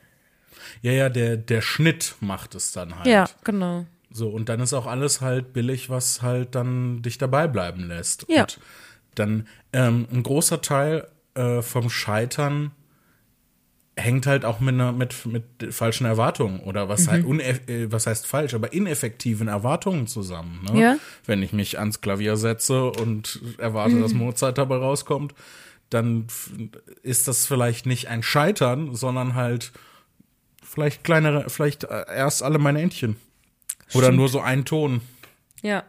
[0.82, 3.06] Ja, ja, der, der Schnitt macht es dann halt.
[3.06, 3.86] Ja, genau.
[4.10, 8.26] So, und dann ist auch alles halt billig, was halt dann dich dabei bleiben lässt.
[8.28, 8.42] Ja.
[8.42, 8.58] Und
[9.14, 12.72] dann ähm, ein großer Teil äh, vom Scheitern
[13.96, 17.10] hängt halt auch mit, einer, mit, mit falschen Erwartungen oder was, Mhm.
[17.10, 20.66] halt uneff- was heißt falsch, aber ineffektiven Erwartungen zusammen.
[20.72, 20.80] Ne?
[20.80, 20.96] Ja.
[21.26, 25.34] Wenn ich mich ans Klavier setze und erwarte, dass Mozart dabei rauskommt,
[25.90, 26.26] dann
[27.02, 29.70] ist das vielleicht nicht ein Scheitern, sondern halt
[30.62, 33.14] vielleicht kleinere, vielleicht äh, erst alle meine Entchen.
[33.94, 35.02] Oder nur so ein Ton.
[35.62, 35.84] Ja.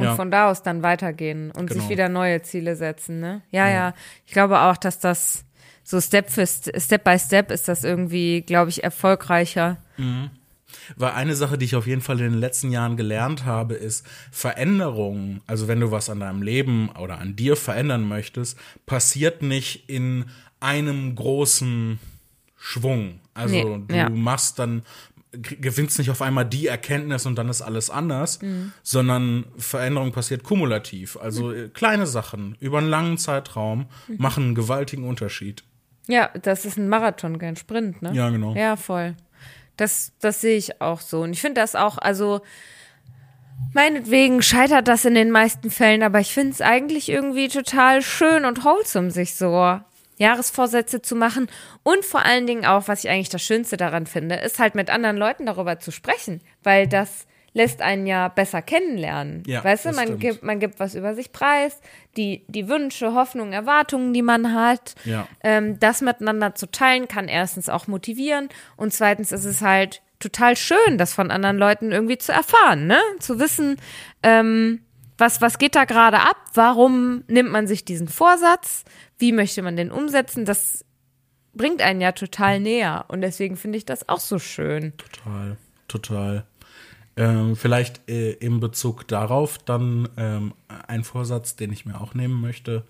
[0.00, 0.16] Und Ja.
[0.16, 1.80] von da aus dann weitergehen und Genau.
[1.80, 3.42] sich wieder neue Ziele setzen, ne?
[3.52, 3.94] Ja, ja.
[4.26, 5.44] Ich glaube auch, dass das
[5.84, 9.76] so Step für St- Step by Step ist das irgendwie, glaube ich, erfolgreicher.
[10.96, 14.04] Weil eine Sache, die ich auf jeden Fall in den letzten Jahren gelernt habe, ist
[14.32, 15.40] Veränderung.
[15.46, 20.24] Also wenn du was an deinem Leben oder an dir verändern möchtest, passiert nicht in
[20.60, 21.98] einem großen
[22.56, 23.20] Schwung.
[23.34, 24.08] Also Nee, du ja.
[24.08, 24.82] machst dann
[25.32, 28.72] gewinnst nicht auf einmal die Erkenntnis und dann ist alles anders, Mhm.
[28.84, 31.16] sondern Veränderung passiert kumulativ.
[31.16, 34.16] Also äh, kleine Sachen über einen langen Zeitraum Mhm.
[34.18, 35.64] machen einen gewaltigen Unterschied.
[36.06, 38.12] Ja, das ist ein Marathon, kein Sprint, ne?
[38.12, 38.54] Ja, genau.
[38.54, 39.14] Ja, voll.
[39.76, 41.22] Das, das sehe ich auch so.
[41.22, 42.42] Und ich finde das auch, also
[43.72, 48.44] meinetwegen scheitert das in den meisten Fällen, aber ich finde es eigentlich irgendwie total schön
[48.44, 49.80] und wholesome, sich so
[50.16, 51.48] Jahresvorsätze zu machen.
[51.82, 54.90] Und vor allen Dingen auch, was ich eigentlich das Schönste daran finde, ist halt mit
[54.90, 59.44] anderen Leuten darüber zu sprechen, weil das lässt einen ja besser kennenlernen.
[59.46, 60.20] Ja, weißt du, man stimmt.
[60.20, 61.80] gibt, man gibt was über sich preis,
[62.16, 64.94] die, die Wünsche, Hoffnungen, Erwartungen, die man hat.
[65.04, 65.26] Ja.
[65.42, 70.56] Ähm, das miteinander zu teilen, kann erstens auch motivieren und zweitens ist es halt total
[70.56, 72.98] schön, das von anderen Leuten irgendwie zu erfahren, ne?
[73.20, 73.76] Zu wissen,
[74.22, 74.80] ähm,
[75.16, 76.36] was, was geht da gerade ab?
[76.54, 78.84] Warum nimmt man sich diesen Vorsatz?
[79.18, 80.44] Wie möchte man den umsetzen?
[80.44, 80.84] Das
[81.52, 84.92] bringt einen ja total näher und deswegen finde ich das auch so schön.
[84.96, 86.44] Total, total.
[87.16, 90.54] Ähm, vielleicht äh, in Bezug darauf dann ähm,
[90.88, 92.84] ein Vorsatz, den ich mir auch nehmen möchte,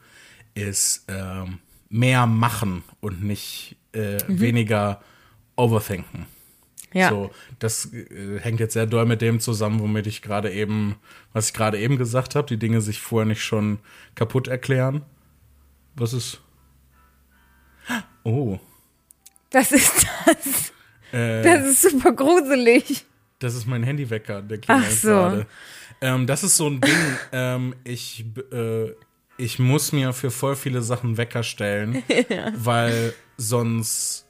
[0.54, 1.58] ist ähm,
[1.90, 5.02] mehr machen und nicht äh, weniger
[5.56, 6.26] overthinken.
[6.94, 7.10] Ja.
[7.10, 10.96] So, das äh, hängt jetzt sehr doll mit dem zusammen, womit ich gerade eben,
[11.32, 13.78] was ich gerade eben gesagt habe, die Dinge sich vorher nicht schon
[14.14, 15.02] kaputt erklären.
[15.96, 16.40] Was ist?
[18.22, 18.58] Oh,
[19.50, 20.72] Das ist das.
[21.12, 23.04] äh, Das ist super gruselig.
[23.44, 25.09] Das ist mein Handywecker, der klingelt Ach so.
[25.09, 25.46] gerade.
[26.00, 26.94] Ähm, das ist so ein Ding.
[27.33, 28.90] ähm, ich, äh,
[29.37, 32.02] ich muss mir für voll viele Sachen Wecker stellen,
[32.57, 34.26] weil sonst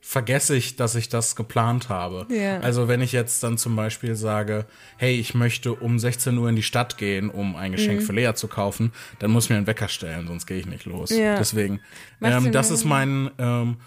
[0.00, 2.32] vergesse ich, dass ich das geplant habe.
[2.32, 2.60] Ja.
[2.60, 4.66] Also wenn ich jetzt dann zum Beispiel sage,
[4.98, 8.32] hey, ich möchte um 16 Uhr in die Stadt gehen, um ein Geschenk für Lea
[8.34, 11.10] zu kaufen, dann muss ich mir einen Wecker stellen, sonst gehe ich nicht los.
[11.10, 11.36] Ja.
[11.36, 11.80] Deswegen,
[12.22, 13.78] ähm, das ist mein ähm,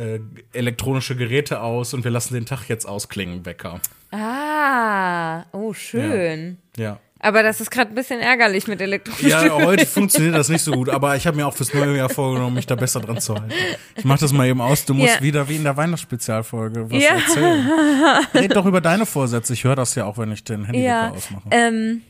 [0.00, 0.20] äh,
[0.52, 3.80] elektronische Geräte aus und wir lassen den Tag jetzt ausklingen, Wecker.
[4.12, 6.58] Ah, oh, schön.
[6.76, 6.98] Ja.
[7.22, 10.72] Aber das ist gerade ein bisschen ärgerlich mit elektronischen Ja, heute funktioniert das nicht so
[10.72, 13.34] gut, aber ich habe mir auch fürs neue Jahr vorgenommen, mich da besser dran zu
[13.34, 13.52] halten.
[13.94, 14.86] Ich mach das mal eben aus.
[14.86, 15.22] Du musst Ja.
[15.22, 17.10] wieder wie in der Weihnachtsspezialfolge was Ja.
[17.16, 17.68] erzählen.
[18.34, 19.52] Red doch über deine Vorsätze.
[19.52, 21.42] Ich höre das ja auch, wenn ich den Handywecker Ja, ausmache.
[21.50, 22.00] ähm,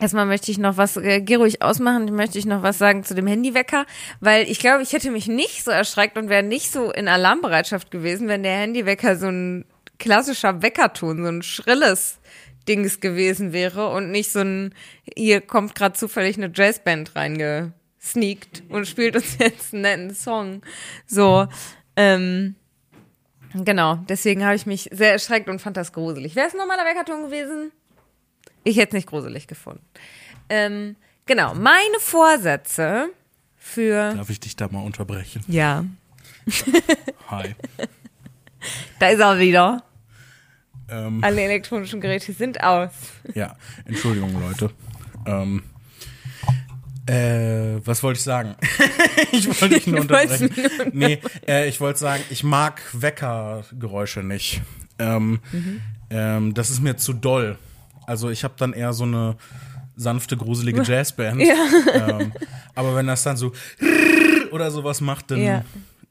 [0.00, 3.14] erstmal möchte ich noch was, äh, geh ruhig ausmachen, möchte ich noch was sagen zu
[3.14, 3.86] dem Handywecker,
[4.20, 7.90] weil ich glaube, ich hätte mich nicht so erschreckt und wäre nicht so in Alarmbereitschaft
[7.90, 9.64] gewesen, wenn der Handywecker so ein
[9.98, 12.18] klassischer Weckerton, so ein schrilles
[12.66, 14.74] Dings gewesen wäre und nicht so ein,
[15.16, 20.62] hier kommt gerade zufällig eine Jazzband reingesneakt und spielt uns jetzt einen netten Song.
[21.06, 21.46] So,
[21.96, 22.56] ähm,
[23.54, 26.34] genau, deswegen habe ich mich sehr erschreckt und fand das gruselig.
[26.36, 27.72] Wäre es ein normaler Weckerton gewesen?
[28.64, 29.84] Ich hätte es nicht gruselig gefunden.
[30.48, 30.96] Ähm,
[31.26, 33.08] genau, meine Vorsätze
[33.56, 34.14] für.
[34.14, 35.42] Darf ich dich da mal unterbrechen?
[35.48, 35.84] Ja,
[37.28, 37.54] Hi.
[38.98, 39.84] da ist er wieder.
[40.88, 42.90] Ähm, Alle elektronischen Geräte sind aus.
[43.34, 44.70] ja, Entschuldigung, Leute.
[45.26, 45.62] Ähm,
[47.06, 48.56] äh, was wollte ich sagen?
[49.32, 50.50] ich wollte dich nur unterbrechen.
[50.92, 54.62] Nee, äh, ich wollte sagen, ich mag Weckergeräusche nicht.
[54.98, 55.40] Ähm,
[56.10, 57.56] ähm, das ist mir zu doll.
[58.10, 59.36] Also ich habe dann eher so eine
[59.96, 61.40] sanfte, gruselige Jazzband.
[61.40, 62.32] Ähm,
[62.74, 63.52] aber wenn das dann so
[64.50, 65.64] oder sowas macht, dann Ja.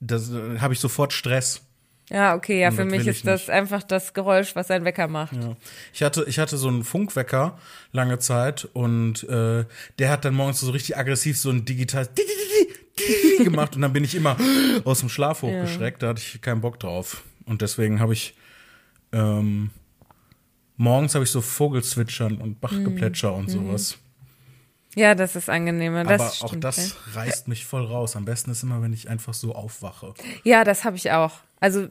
[0.09, 1.61] äh, habe ich sofort Stress.
[2.09, 5.33] Ja, okay, ja, für mich ist das einfach das Geräusch, was ein Wecker macht.
[5.33, 5.55] Ja.
[5.93, 7.59] Ich hatte, ich hatte so einen Funkwecker
[7.91, 9.65] lange Zeit und äh,
[9.99, 12.07] der hat dann morgens so richtig aggressiv so ein digital
[13.43, 14.37] gemacht und dann bin ich immer
[14.85, 16.01] aus dem Schlaf hochgeschreckt.
[16.01, 18.35] Da hatte ich keinen Bock drauf und deswegen habe ich
[19.11, 19.69] ähm,
[20.79, 23.97] morgens habe ich so Vogelzwitschern und Bachgeplätscher und sowas.
[24.95, 26.03] Ja, das ist angenehmer.
[26.03, 28.15] Das Aber stimmt, auch das reißt mich voll raus.
[28.15, 30.15] Am besten ist immer, wenn ich einfach so aufwache.
[30.43, 31.33] Ja, das habe ich auch.
[31.59, 31.87] Also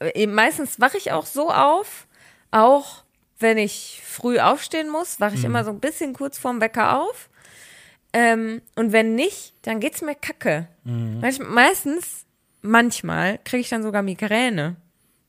[0.00, 2.08] äh, meistens wache ich auch so auf,
[2.50, 3.04] auch
[3.38, 5.46] wenn ich früh aufstehen muss, wache ich Mhm.
[5.46, 7.28] immer so ein bisschen kurz vorm Wecker auf.
[8.12, 10.68] Ähm, und wenn nicht, dann geht's mir kacke.
[10.84, 11.20] Mhm.
[11.50, 12.26] Meistens,
[12.62, 14.76] manchmal kriege ich dann sogar Migräne.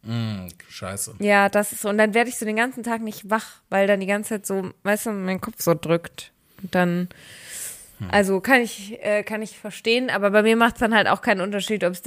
[0.05, 1.15] Mm, scheiße.
[1.19, 1.89] Ja, das ist so.
[1.89, 4.45] Und dann werde ich so den ganzen Tag nicht wach, weil dann die ganze Zeit
[4.45, 6.31] so, weißt du, mein Kopf so drückt.
[6.61, 7.09] Und dann,
[7.99, 8.09] Hm.
[8.11, 11.21] also kann ich, äh, kann ich verstehen, aber bei mir macht es dann halt auch
[11.21, 12.01] keinen Unterschied, ob es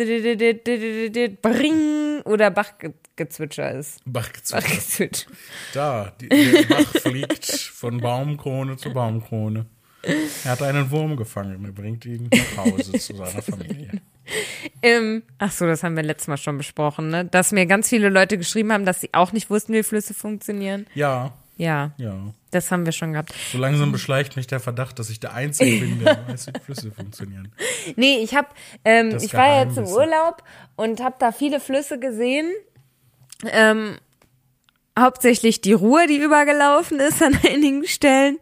[1.42, 4.00] Bring oder Bachgezwitscher ist.
[4.04, 4.60] Bachgezwitscher.
[4.68, 5.30] Bachgezwitscher.
[5.72, 9.66] Da, die, der Bach fliegt von Baumkrone zu Baumkrone.
[10.44, 14.00] Er hat einen Wurm gefangen, er bringt ihn nach Hause zu seiner Familie.
[14.82, 17.24] Ähm, ach so, das haben wir letztes Mal schon besprochen, ne?
[17.24, 20.86] Dass mir ganz viele Leute geschrieben haben, dass sie auch nicht wussten, wie Flüsse funktionieren.
[20.94, 22.14] Ja, Ja, ja.
[22.50, 23.32] das haben wir schon gehabt.
[23.52, 26.90] So langsam beschleicht mich der Verdacht, dass ich der Einzige bin, der weiß, wie Flüsse
[26.92, 27.52] funktionieren.
[27.96, 28.48] Nee, ich habe,
[28.84, 29.86] ähm, ich war jetzt im.
[29.86, 30.42] Urlaub
[30.76, 32.52] und habe da viele Flüsse gesehen.
[33.50, 33.96] Ähm,
[34.98, 38.38] hauptsächlich die Ruhr, die übergelaufen ist an einigen Stellen.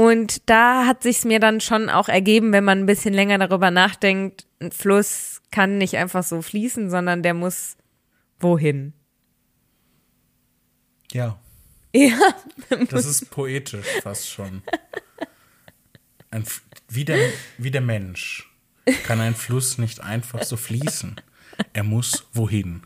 [0.00, 3.70] Und da hat sich's mir dann schon auch ergeben, wenn man ein bisschen länger darüber
[3.70, 7.76] nachdenkt, ein Fluss kann nicht einfach so fließen, sondern der muss
[8.38, 8.94] wohin.
[11.12, 11.38] Ja,
[11.92, 12.18] Ja,
[12.88, 14.62] das ist poetisch fast schon.
[16.30, 16.44] Ein,
[16.88, 17.18] wie, der,
[17.58, 18.48] wie der Mensch
[19.04, 21.16] kann ein Fluss nicht einfach so fließen.
[21.74, 22.80] Er muss wohin.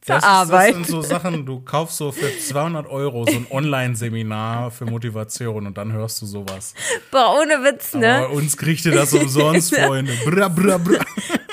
[0.00, 0.70] Zur das, Arbeit.
[0.70, 5.66] Das sind so Sachen, du kaufst so für 200 Euro so ein Online-Seminar für Motivation
[5.66, 6.74] und dann hörst du sowas.
[7.10, 8.16] boah, ohne Witz, ne?
[8.16, 10.12] Aber uns kriegt ihr das umsonst, Freunde.
[10.24, 10.98] Bra, bra, bra.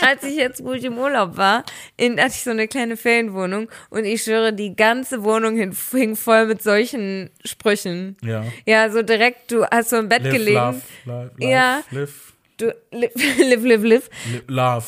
[0.02, 1.64] als ich jetzt gut im Urlaub war,
[1.98, 6.16] in, hatte ich so eine kleine Ferienwohnung und ich schwöre, die ganze Wohnung hin, hing
[6.16, 8.18] voll mit solchen Sprüchen.
[8.24, 8.44] Ja.
[8.66, 10.56] Ja, so direkt, du hast so im Bett Live, gelegen.
[10.58, 11.82] love, live, live, Ja.
[11.92, 14.10] live, Du, live, live, live, live.
[14.34, 14.86] li- love.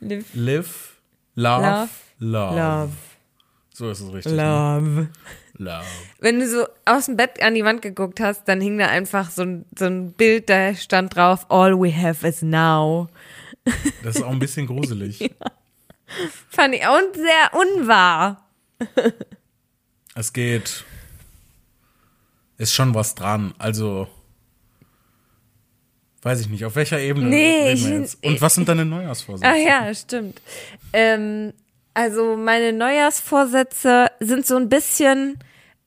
[0.00, 0.96] Live, Live,
[1.36, 1.88] love, Love,
[2.26, 2.56] love.
[2.56, 2.92] love,
[3.74, 4.32] So ist es richtig.
[4.32, 4.42] ne?
[4.42, 5.08] love.
[5.58, 5.84] Love.
[6.18, 9.30] Wenn du so aus dem Bett an die Wand geguckt hast, dann hing da einfach
[9.30, 13.08] so ein, so ein Bild, da stand drauf, all we have is now.
[14.02, 15.18] Das ist auch ein bisschen gruselig.
[16.48, 18.44] Fand ich und sehr unwahr.
[20.14, 20.84] Es geht.
[22.58, 23.54] Ist schon was dran.
[23.58, 24.08] Also.
[26.22, 28.24] Weiß ich nicht, auf welcher Ebene Nee, reden wir jetzt?
[28.24, 29.50] Und was sind deine Neujahrsvorsätze?
[29.52, 30.40] Ach ja, stimmt.
[30.92, 31.52] Ähm,
[31.94, 35.38] also meine Neujahrsvorsätze sind so ein bisschen,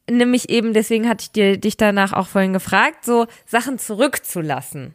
[0.09, 4.93] nämlich eben, deswegen hatte ich dir, dich danach auch vorhin gefragt, so Sachen zurückzulassen.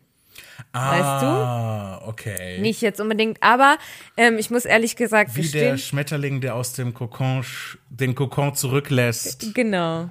[0.73, 1.27] weißt du?
[1.27, 2.59] Ah, okay.
[2.61, 3.77] Nicht jetzt unbedingt, aber
[4.17, 5.79] ähm, ich muss ehrlich gesagt Wie der gestehen.
[5.79, 7.45] Schmetterling, der aus dem Kokon,
[7.89, 10.09] den Kokon zurücklässt, Genau.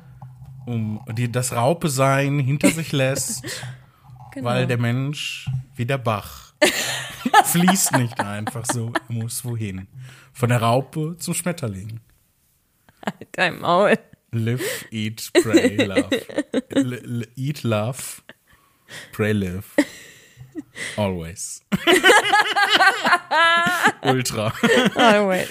[0.65, 3.43] um die, das Raupe-Sein hinter sich lässt,
[4.33, 4.49] genau.
[4.49, 6.48] weil der Mensch wie der Bach
[7.45, 9.87] fließt nicht einfach so, muss wohin.
[10.33, 11.99] Von der Raupe zum Schmetterling.
[13.31, 13.97] Dein Maul.
[14.31, 16.09] Live, eat, pray, love.
[16.69, 18.21] L eat, love,
[19.11, 19.65] pray, live.
[20.97, 21.63] Always.
[24.03, 24.53] Ultra.
[24.95, 25.49] Always.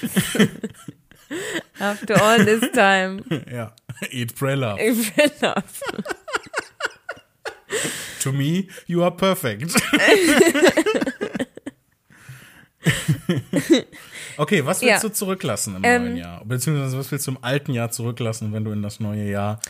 [1.81, 3.25] After all this time.
[3.51, 3.73] ja.
[4.11, 4.79] Eat, pray, love.
[4.81, 5.81] Ich will das.
[8.23, 9.75] To me, you are perfect.
[14.37, 15.09] okay, was willst Ja.
[15.09, 16.45] du zurücklassen im Ähm, neuen Jahr?
[16.45, 19.61] Beziehungsweise was willst du im alten Jahr zurücklassen, wenn du in das neue Jahr.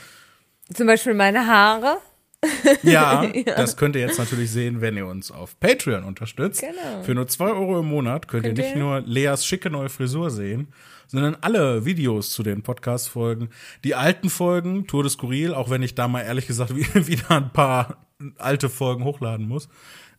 [0.73, 1.99] Zum Beispiel meine Haare.
[2.85, 6.61] Ja, das könnt ihr jetzt natürlich sehen, wenn ihr uns auf Patreon unterstützt.
[6.61, 7.03] Genau.
[7.03, 9.89] Für nur zwei Euro im Monat könnt, Könnt ihr nicht ihr- nur Leas schicke neue
[9.89, 10.69] Frisur sehen,
[11.09, 13.49] sondern alle Videos zu den Podcast-Folgen.
[13.83, 17.31] Die alten Folgen, Tour de Skurril, auch wenn ich da mal ehrlich gesagt wie- wieder
[17.33, 17.97] ein paar
[18.39, 19.69] alte Folgen hochladen muss.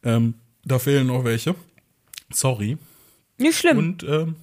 [0.04, 1.56] Ähm, da fehlen noch welche.
[2.32, 2.78] Sorry.
[3.38, 3.78] Nicht schlimm.
[3.78, 4.36] Und ähm,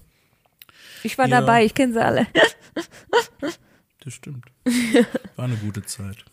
[1.03, 1.40] ich war ja.
[1.40, 2.27] dabei, ich kenne sie alle.
[4.01, 4.47] das stimmt.
[5.37, 6.25] War eine gute Zeit.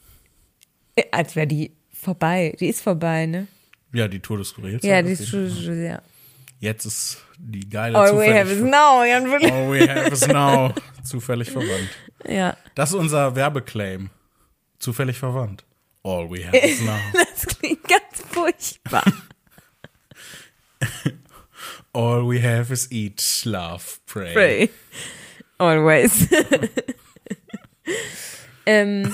[1.12, 2.56] Als wäre die vorbei.
[2.60, 3.48] Die ist vorbei, ne?
[3.92, 4.84] Ja, die Tour des Skurrils.
[4.84, 6.02] Ja, die ist schon, ja.
[6.60, 9.26] Jetzt ist die geile All we have is now, Jan.
[9.52, 10.74] All we have is now.
[11.04, 11.90] Zufällig verwandt.
[12.26, 14.10] Ja, Das ist unser Werbeclaim.
[14.80, 15.66] Zufällig verwandt.
[16.04, 17.00] All we have is now.
[17.13, 19.04] das klingt ganz furchtbar.
[21.94, 24.34] All we have is eat, love, pray.
[24.34, 24.70] Pray.
[25.60, 26.28] Always.
[28.66, 29.13] ähm,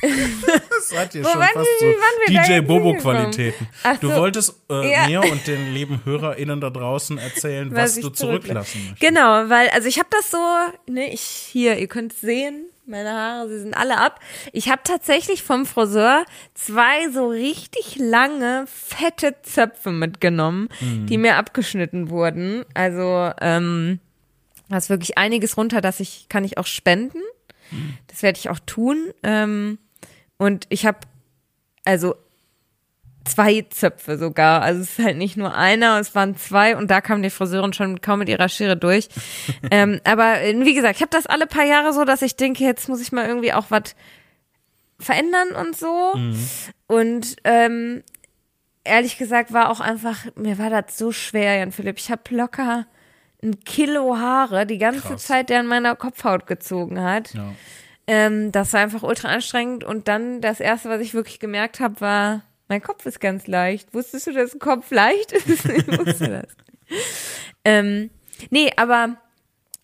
[0.00, 3.68] Das hat hier Wo schon waren fast wir- so DJ Bobo-Qualitäten.
[4.00, 4.16] Du so.
[4.16, 5.06] wolltest äh, Ja.
[5.06, 9.00] mir und den lieben HörerInnen da draußen erzählen, was, ich du zurücklassen möchtest.
[9.00, 10.38] Genau, weil, also ich habe das so,
[10.90, 14.20] ne, ich hier, ihr könnt sehen, meine Haare, sie sind alle ab.
[14.52, 16.24] Ich habe tatsächlich vom Friseur
[16.54, 21.06] zwei so richtig lange, fette Zöpfe mitgenommen, Mhm.
[21.06, 22.64] die mir abgeschnitten wurden.
[22.74, 24.00] Also, ähm,
[24.68, 27.18] da ist wirklich einiges runter, das ich, kann ich auch spenden.
[27.70, 27.94] Mhm.
[28.08, 29.12] Das werde ich auch tun.
[29.22, 29.78] Ähm,
[30.36, 30.98] und ich habe,
[31.84, 32.14] also
[33.24, 34.62] zwei Zöpfe sogar.
[34.62, 37.72] Also es ist halt nicht nur einer, es waren zwei und da kam die Friseurin
[37.72, 39.08] schon kaum mit ihrer Schere durch.
[39.70, 42.64] ähm, aber äh, wie gesagt, ich habe das alle paar Jahre so, dass ich denke,
[42.64, 43.94] jetzt muss ich mal irgendwie auch was
[44.98, 46.12] verändern und so.
[46.86, 48.02] Und ähm,
[48.84, 51.98] ehrlich gesagt war auch einfach, mir war das so schwer, Jan Philipp.
[51.98, 52.86] Ich habe locker
[53.42, 55.26] ein Kilo Haare die ganze Krass.
[55.26, 57.32] Zeit, der an meiner Kopfhaut gezogen hat.
[57.34, 57.52] Ja.
[58.06, 59.84] Ähm, das war einfach ultra anstrengend.
[59.84, 63.92] Und dann das erste, was ich wirklich gemerkt habe, war, mein Kopf ist ganz leicht.
[63.92, 65.64] Wusstest du, dass ein Kopf leicht ist?
[65.66, 66.46] ich wusste das.
[67.64, 68.10] Ähm,
[68.48, 69.16] nee, aber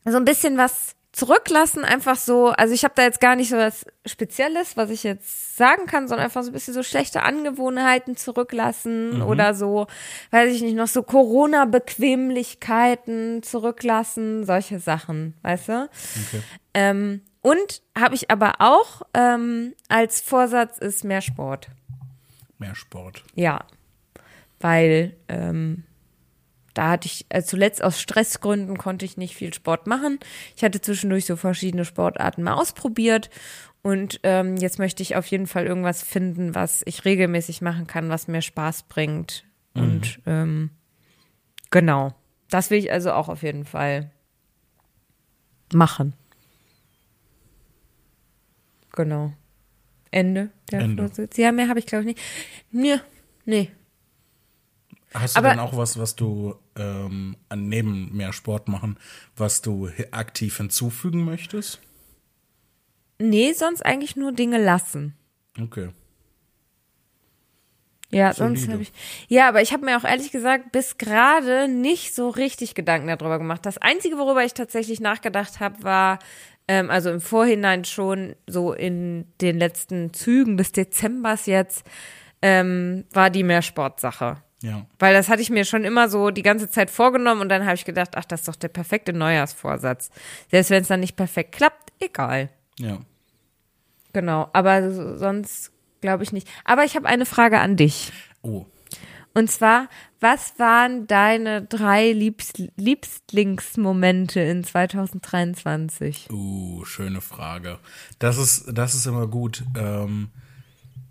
[0.05, 3.57] so ein bisschen was zurücklassen, einfach so, also ich habe da jetzt gar nicht so
[3.57, 8.16] was Spezielles, was ich jetzt sagen kann, sondern einfach so ein bisschen so schlechte Angewohnheiten
[8.16, 9.87] zurücklassen oder so,
[10.31, 15.88] weiß ich nicht, noch so Corona-Bequemlichkeiten zurücklassen, solche Sachen, weißt du?
[16.29, 16.42] Okay.
[16.75, 21.70] Ähm, und habe ich aber auch ähm, als Vorsatz ist mehr Sport.
[22.58, 23.24] Mehr Sport.
[23.34, 23.64] Ja,
[24.60, 25.84] weil ähm,
[26.74, 30.18] da hatte ich äh, zuletzt aus Stressgründen konnte ich nicht viel Sport machen.
[30.56, 33.30] Ich hatte zwischendurch so verschiedene Sportarten mal ausprobiert
[33.82, 38.08] und ähm, jetzt möchte ich auf jeden Fall irgendwas finden, was ich regelmäßig machen kann,
[38.08, 39.44] was mir Spaß bringt.
[39.74, 40.70] Und ähm,
[41.70, 42.14] genau,
[42.50, 44.10] das will ich also auch auf jeden Fall
[45.72, 46.14] machen.
[48.92, 49.32] Genau.
[50.16, 51.07] Ende der Ende.
[51.07, 51.37] Vorsitz.
[51.37, 52.20] Ja, mehr habe ich glaube ich nicht.
[52.70, 53.00] Nee,
[53.44, 53.70] nee.
[55.14, 58.98] Hast du Aber- denn auch was, was du ähm, neben mehr Sport machen,
[59.37, 61.81] was du aktiv hinzufügen möchtest?
[63.18, 65.14] Nee, sonst eigentlich nur Dinge lassen.
[65.61, 65.88] Okay.
[68.11, 68.61] Ja, Solide.
[68.61, 68.92] sonst habe ich.
[69.29, 73.38] Ja, aber ich habe mir auch ehrlich gesagt bis gerade nicht so richtig Gedanken darüber
[73.38, 73.66] gemacht.
[73.66, 76.18] Das Einzige, worüber ich tatsächlich nachgedacht habe, war,
[76.68, 81.85] ähm, also im Vorhinein schon so in den letzten Zügen des Dezembers jetzt,
[82.42, 84.37] ähm, war die Mehrsportsache.
[84.62, 84.87] Ja.
[84.98, 87.74] Weil das hatte ich mir schon immer so die ganze Zeit vorgenommen und dann habe
[87.74, 90.11] ich gedacht, ach, das ist doch der perfekte Neujahrsvorsatz.
[90.50, 92.48] Selbst wenn es dann nicht perfekt klappt, egal.
[92.79, 92.98] Ja.
[94.12, 96.48] Genau, aber so- sonst glaube ich nicht.
[96.64, 98.12] Aber ich habe eine Frage an dich.
[98.42, 98.64] Oh.
[99.37, 106.31] Und zwar, was waren deine drei Liebst Liebstlingsmomente in 2023?
[106.31, 107.79] Uh, schöne Frage.
[108.18, 110.29] Das ist, das ist immer gut, ähm,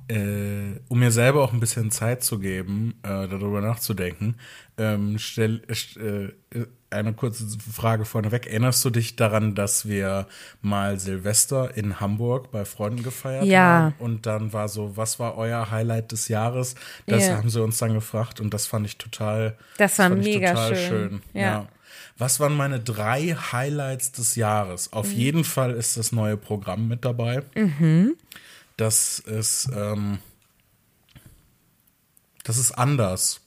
[0.08, 4.38] äh, um mir selber auch ein bisschen Zeit zu geben, äh, darüber nachzudenken.
[4.80, 8.48] Ähm, stell, äh, eine kurze Frage vorneweg.
[8.48, 10.28] Erinnerst du dich daran, dass wir
[10.62, 13.62] mal Silvester in Hamburg bei Freunden gefeiert Ja.
[13.62, 13.96] haben?
[14.00, 16.76] Und dann war so, was war euer Highlight des Jahres?
[17.06, 17.38] Das Ja.
[17.38, 20.76] haben sie uns dann gefragt und das fand ich total, Das war ich mega total
[20.76, 21.22] schön.
[21.34, 21.42] Ja.
[21.42, 21.68] ja.
[22.18, 24.94] Was waren meine drei Highlights des Jahres?
[24.94, 27.44] Auf jeden Fall ist das neue Programm mit dabei.
[28.78, 30.20] Das ist, ähm,
[32.44, 33.42] das ist anders.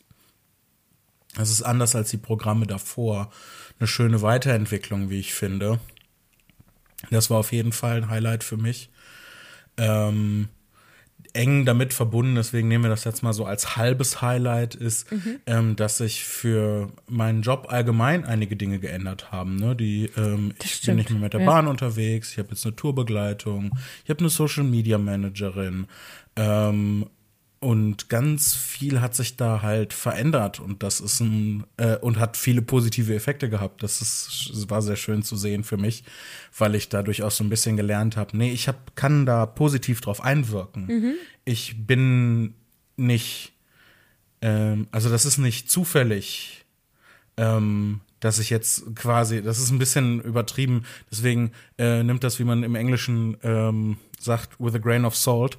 [1.39, 3.31] Das ist anders als die Programme davor.
[3.79, 5.79] Eine schöne Weiterentwicklung, wie ich finde.
[7.11, 8.91] Das war auf jeden Fall ein Highlight für mich.
[9.77, 10.49] Ähm,
[11.35, 15.41] eng damit verbunden, deswegen nehmen wir das jetzt mal so als halbes Highlight, ist, Mhm.
[15.47, 19.57] ähm, dass sich für meinen Job allgemein einige Dinge geändert haben.
[19.57, 19.77] Ne?
[19.77, 21.47] Die, ähm, ich bin stimmt, nicht mehr mit der ja.
[21.47, 23.71] Bahn unterwegs, ich habe jetzt eine Tourbegleitung,
[24.05, 25.87] ich habe eine Social Media Managerin
[26.35, 27.07] ähm,
[27.61, 32.37] und ganz viel hat sich da halt verändert und das ist ein äh, und hat
[32.37, 33.83] viele positive Effekte gehabt.
[33.83, 36.05] Das ist das war sehr schön zu sehen für mich,
[36.57, 38.37] weil ich dadurch auch so ein bisschen gelernt habe.
[38.37, 40.87] Nee, ich hab, kann da positiv drauf einwirken.
[41.45, 42.55] Ich bin
[42.97, 43.53] nicht,
[44.41, 46.65] ähm, also das ist nicht zufällig,
[47.37, 52.45] ähm, dass ich jetzt quasi, das ist ein bisschen übertrieben, deswegen äh, nimmt das, wie
[52.45, 55.59] man im Englischen ähm, sagt, with a grain of salt.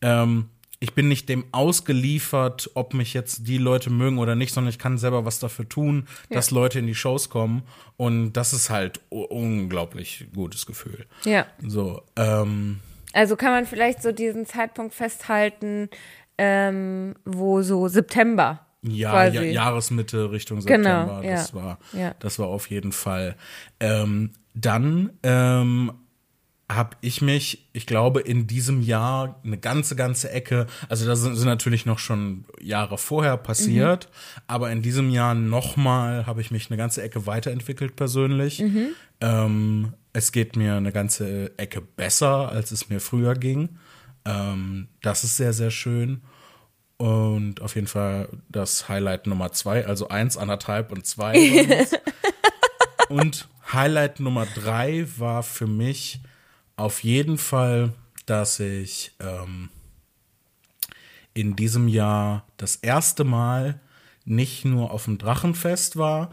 [0.00, 0.48] Ähm,
[0.80, 4.78] ich bin nicht dem ausgeliefert, ob mich jetzt die Leute mögen oder nicht, sondern ich
[4.78, 7.62] kann selber was dafür tun, dass Leute in die Shows kommen.
[7.96, 11.06] Und das ist halt unglaublich gutes Gefühl.
[11.24, 11.46] Ja.
[11.66, 12.78] So, ähm,
[13.12, 15.88] Also kann man vielleicht so diesen Zeitpunkt festhalten,
[16.36, 21.24] ähm, wo so September Ja, ja Jahresmitte Richtung Genau, September.
[21.24, 21.32] ja.
[21.32, 22.14] Das war, Ja.
[22.20, 23.34] das war auf jeden Fall.
[23.80, 25.92] Ähm, dann ähm,
[26.70, 31.34] habe ich mich, ich glaube, in diesem Jahr eine ganze, ganze Ecke, also das sind,
[31.34, 34.08] sind natürlich noch schon Jahre vorher passiert,
[34.46, 38.62] aber in diesem Jahr nochmal habe ich mich eine ganze Ecke weiterentwickelt persönlich.
[39.20, 43.78] Ähm, es geht mir eine ganze Ecke besser, als es mir früher ging.
[44.26, 46.22] Ähm, das ist sehr, sehr schön.
[46.98, 51.38] Und auf jeden Fall das Highlight Nummer zwei, also eins, anderthalb und zwei.
[53.08, 56.20] und Highlight Nummer drei war für mich
[56.78, 57.92] auf jeden Fall,
[58.26, 59.70] dass ich ähm,
[61.34, 63.80] in diesem Jahr das erste Mal
[64.24, 66.30] nicht nur auf dem Drachenfest war,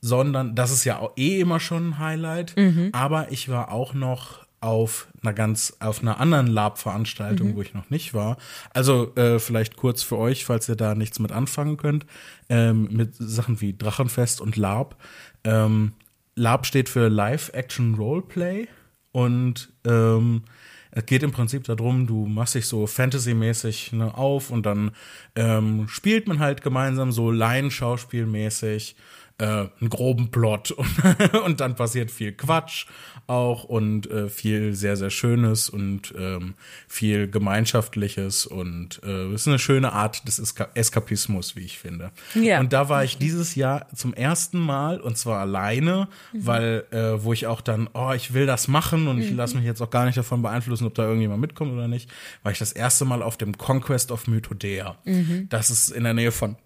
[0.00, 2.54] sondern das ist ja auch eh immer schon ein Highlight,
[2.92, 7.90] aber ich war auch noch auf einer ganz, auf einer anderen Lab-Veranstaltung, wo ich noch
[7.90, 8.38] nicht war.
[8.72, 12.06] Also äh, vielleicht kurz für euch, falls ihr da nichts mit anfangen könnt,
[12.48, 14.96] ähm, mit Sachen wie Drachenfest und Lab.
[15.44, 15.92] Ähm,
[16.34, 18.68] Lab steht für Live Action Roleplay
[19.14, 20.42] und ähm,
[20.90, 24.90] es geht im Prinzip darum, du machst dich so Fantasy-mäßig ne, auf und dann
[25.36, 28.96] ähm, spielt man halt gemeinsam so Laienschauspielmäßig
[29.38, 32.86] äh, einen groben Plot und, und dann passiert viel Quatsch
[33.26, 36.54] auch und äh, viel sehr, sehr Schönes und ähm,
[36.86, 42.12] viel Gemeinschaftliches und äh, es ist eine schöne Art des Eska Eskapismus, wie ich finde.
[42.34, 42.60] Ja.
[42.60, 47.32] Und da war ich dieses Jahr zum ersten Mal und zwar alleine, weil äh, wo
[47.32, 50.04] ich auch dann, oh, ich will das machen und ich lasse mich jetzt auch gar
[50.04, 52.10] nicht davon beeinflussen, ob da irgendjemand mitkommt oder nicht,
[52.42, 54.96] war ich das erste Mal auf dem Conquest of Mythodea.
[55.48, 56.56] Das ist in der Nähe von,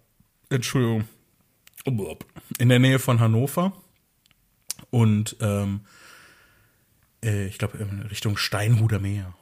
[0.50, 1.04] Entschuldigung,
[2.58, 3.72] in der Nähe von Hannover
[4.90, 5.80] und ähm,
[7.24, 9.34] äh, ich glaube in Richtung Steinhuder Meer.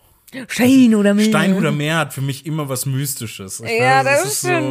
[0.48, 1.26] Stein oder Meer.
[1.26, 3.60] Steinhuder Meer hat für mich immer was Mystisches.
[3.60, 4.62] Ich Ja, weiß, es das ist schön.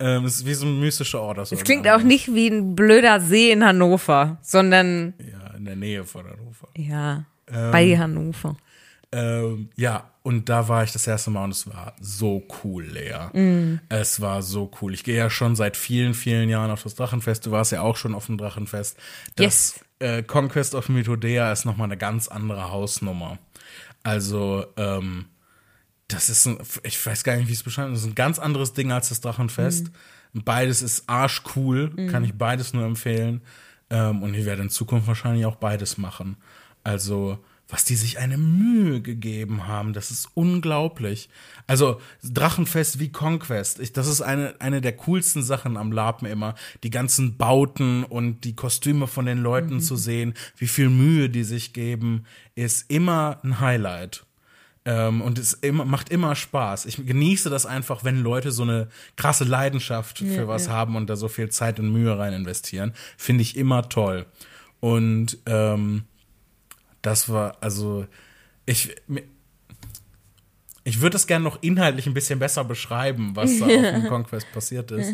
[0.00, 1.38] so, ähm, es ist wie so ein mystischer Ort.
[1.38, 6.04] Es klingt auch nicht wie ein blöder See in Hannover, sondern Ja, in der Nähe
[6.04, 6.68] von Hannover.
[6.76, 8.56] ja, bei Hannover.
[9.14, 13.28] Ähm, ja, und da war ich das erste Mal und es war so cool, Lea.
[13.38, 13.80] Mm.
[13.88, 14.92] Es war so cool.
[14.92, 17.46] Ich gehe ja schon seit vielen, vielen Jahren auf das Drachenfest.
[17.46, 18.98] Du warst ja auch schon auf dem Drachenfest.
[19.36, 19.84] Das Yes.
[20.00, 23.38] äh, Conquest of Mythodea ist nochmal eine ganz andere Hausnummer.
[24.02, 25.26] Also, ähm,
[26.08, 28.72] das ist ein, ich weiß gar nicht, wie es beschreiben, das ist ein ganz anderes
[28.72, 29.92] Ding als das Drachenfest.
[30.32, 33.42] Beides ist arschcool, kann ich beides nur empfehlen.
[33.90, 36.36] Ähm, und ich werde in Zukunft wahrscheinlich auch beides machen.
[36.82, 37.38] Also,
[37.68, 41.28] was die sich eine Mühe gegeben haben, das ist unglaublich.
[41.66, 46.54] Also, Drachenfest wie Conquest, ich, das ist eine, eine der coolsten Sachen am Lapen immer.
[46.82, 51.44] Die ganzen Bauten und die Kostüme von den Leuten zu sehen, wie viel Mühe die
[51.44, 54.24] sich geben, ist immer ein Highlight.
[54.84, 56.84] Ähm, und es immer, macht immer Spaß.
[56.84, 61.16] Ich genieße das einfach, wenn Leute so eine krasse Leidenschaft für was haben und da
[61.16, 62.92] so viel Zeit und Mühe rein investieren.
[63.16, 64.26] Finde ich immer toll.
[64.80, 66.04] Und ähm,
[67.04, 68.06] das war, also,
[68.66, 68.94] ich,
[70.84, 74.50] ich würde es gerne noch inhaltlich ein bisschen besser beschreiben, was da auf dem Conquest
[74.52, 75.12] passiert ist.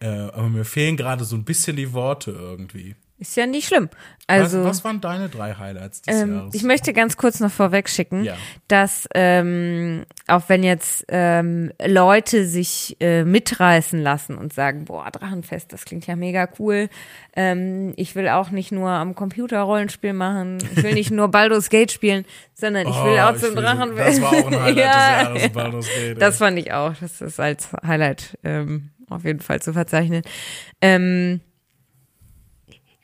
[0.00, 2.94] Äh, aber mir fehlen gerade so ein bisschen die Worte irgendwie.
[3.20, 3.88] Ist ja nicht schlimm.
[4.28, 6.54] Also, was, was waren deine drei Highlights des ähm, Jahres?
[6.54, 8.36] ich möchte ganz kurz noch vorweg schicken, Ja.
[8.68, 15.72] dass ähm, auch wenn jetzt ähm, Leute sich äh, mitreißen lassen und sagen, boah, Drachenfest,
[15.72, 16.90] das klingt ja mega cool.
[17.34, 21.70] Ähm, ich will auch nicht nur am Computer Rollenspiel machen, ich will nicht nur Baldur's
[21.70, 24.18] Gate spielen, sondern ich will Oh, auch ich zum will- Drachenfest.
[24.18, 26.20] Das war auch ein Highlight Ja, des Jahres, Baldur's Gate.
[26.22, 26.92] Das fand ich auch.
[27.00, 30.22] Das ist als Highlight ähm, auf jeden Fall zu verzeichnen.
[30.82, 31.40] Ähm,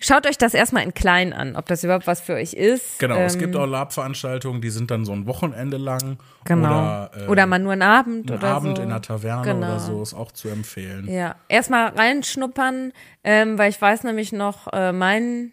[0.04, 2.98] schaut euch das erstmal in klein an, ob das überhaupt was für euch ist.
[2.98, 6.18] Genau, ähm, es gibt auch Lab-Veranstaltungen, die sind dann so ein Wochenende lang.
[6.44, 6.68] Genau.
[6.68, 8.82] Oder, äh, Oder mal nur einen Abend ein oder Abend so.
[8.82, 9.66] in einer Taverne Genau.
[9.66, 11.08] oder so ist auch zu empfehlen.
[11.10, 12.92] Ja, erstmal reinschnuppern,
[13.24, 15.52] ähm, weil ich weiß nämlich noch, äh, mein,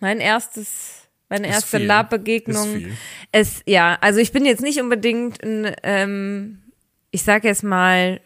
[0.00, 1.78] mein erstes, meine erste.
[1.78, 2.86] Lab-Begegnung.
[3.32, 6.62] Es, ja, also ich bin jetzt nicht unbedingt ein, ähm,
[7.10, 8.20] ich sag jetzt mal,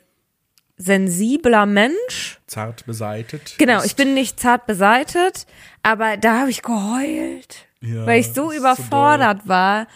[0.76, 2.38] sensibler Mensch.
[2.46, 3.54] Zart beseitet.
[3.58, 5.46] Genau, ich bin nicht zart beseitet,
[5.82, 9.86] aber da habe ich geheult, Ja, weil ich so ist so überfordert war.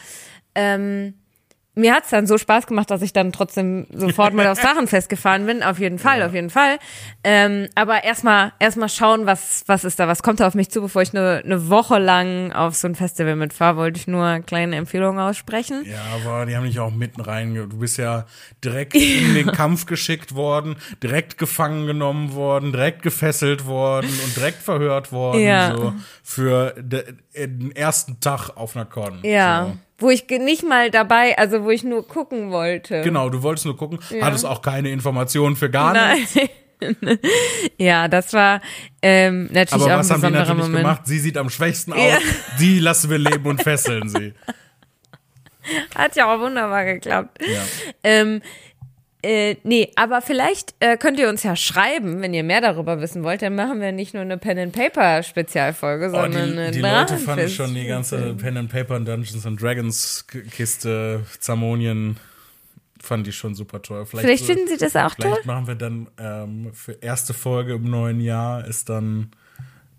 [0.55, 1.15] Ähm,
[1.81, 5.47] mir hat's dann so Spaß gemacht, dass ich dann trotzdem sofort mal aufs Drachenfest gefahren
[5.47, 5.63] bin.
[5.63, 6.79] Auf jeden Fall, auf jeden Fall.
[7.25, 10.81] Ähm, aber erstmal erstmal schauen, was was ist da, was kommt da auf mich zu,
[10.81, 14.77] bevor ich eine eine Woche lang auf so ein Festival mitfahre, wollte ich nur kleine
[14.77, 15.85] Empfehlungen aussprechen.
[15.87, 17.55] Ja, aber die haben dich auch mitten rein.
[17.55, 18.27] Du bist ja
[18.65, 24.63] direkt in den Kampf geschickt worden, direkt gefangen genommen worden, direkt gefesselt worden und direkt
[24.63, 25.41] verhört worden.
[25.41, 25.75] Ja.
[25.77, 27.05] So für de,
[27.35, 29.21] den ersten Tag auf einer Con.
[29.23, 29.77] Ja, So.
[30.01, 33.03] Wo ich nicht mal dabei, also wo ich nur gucken wollte.
[33.03, 36.19] Genau, du wolltest nur gucken, hattest auch keine Informationen für gar Nein.
[36.19, 36.37] nichts.
[37.77, 38.63] Ja, das war
[39.03, 40.77] ähm, natürlich Aber auch ein was haben die natürlich Moment.
[40.79, 41.03] gemacht?
[41.05, 41.99] Sie sieht am schwächsten aus.
[41.99, 42.19] Ja.
[42.59, 44.33] Die lassen wir leben und fesseln sie.
[45.95, 47.39] Hat ja auch wunderbar geklappt.
[47.47, 47.63] Ja.
[48.03, 48.41] Ähm,
[49.23, 53.23] äh, nee, aber vielleicht äh, könnt ihr uns ja schreiben, wenn ihr mehr darüber wissen
[53.23, 56.71] wollt, dann machen wir nicht nur eine Pen and Paper Spezialfolge, Oh, sondern die, eine
[56.71, 62.17] die Leute fanden schon die ganze Pen and Paper und Dungeons and Dragons Kiste, Zamonien,
[63.03, 64.05] fanden die schon super toll.
[64.07, 65.31] Vielleicht, Vielleicht so- finden sie das auch toll.
[65.31, 69.31] vielleicht machen wir dann ähm, für erste Folge im neuen Jahr ist dann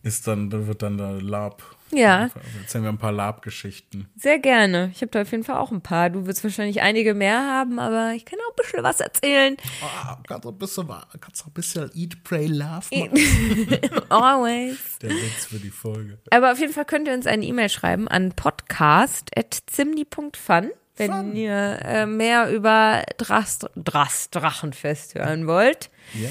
[0.03, 1.61] ist dann da wird dann der Lab.
[1.93, 2.29] Ja.
[2.61, 4.09] Erzählen wir ein paar Lab-Geschichten.
[4.15, 4.89] Sehr gerne.
[4.93, 6.09] Ich habe da auf jeden Fall auch ein paar.
[6.09, 9.55] Du wirst wahrscheinlich einige mehr haben, aber ich kann auch ein bisschen was erzählen.
[9.81, 10.87] Ah, kannst du ein bisschen,
[11.19, 12.87] kannst ein bisschen Eat, Pray, Love
[14.09, 14.97] Always.
[15.01, 16.17] Der Witz für die Folge.
[16.29, 21.35] Aber auf jeden Fall könnt ihr uns eine E-Mail schreiben an podcast.zimni.fun, wenn Fun.
[21.35, 25.89] ihr äh, mehr über Drast, Drast, Drachenfest hören wollt.
[26.13, 26.29] Ja.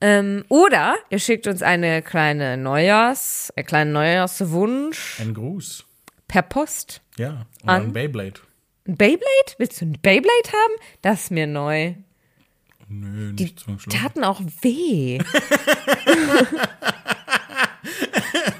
[0.00, 5.84] Ähm, oder ihr schickt uns eine kleine Neujahrs, einen kleinen Neujahrswunsch Ein Gruß.
[6.28, 7.00] per Post.
[7.16, 7.46] Ja.
[7.62, 8.40] Und An- ein Beyblade.
[8.86, 9.54] Ein Beyblade?
[9.58, 10.74] Willst du ein Beyblade haben?
[11.02, 11.94] Das ist mir neu.
[12.88, 13.94] Nö, Die nicht zum Schluss.
[13.94, 15.18] taten auch weh.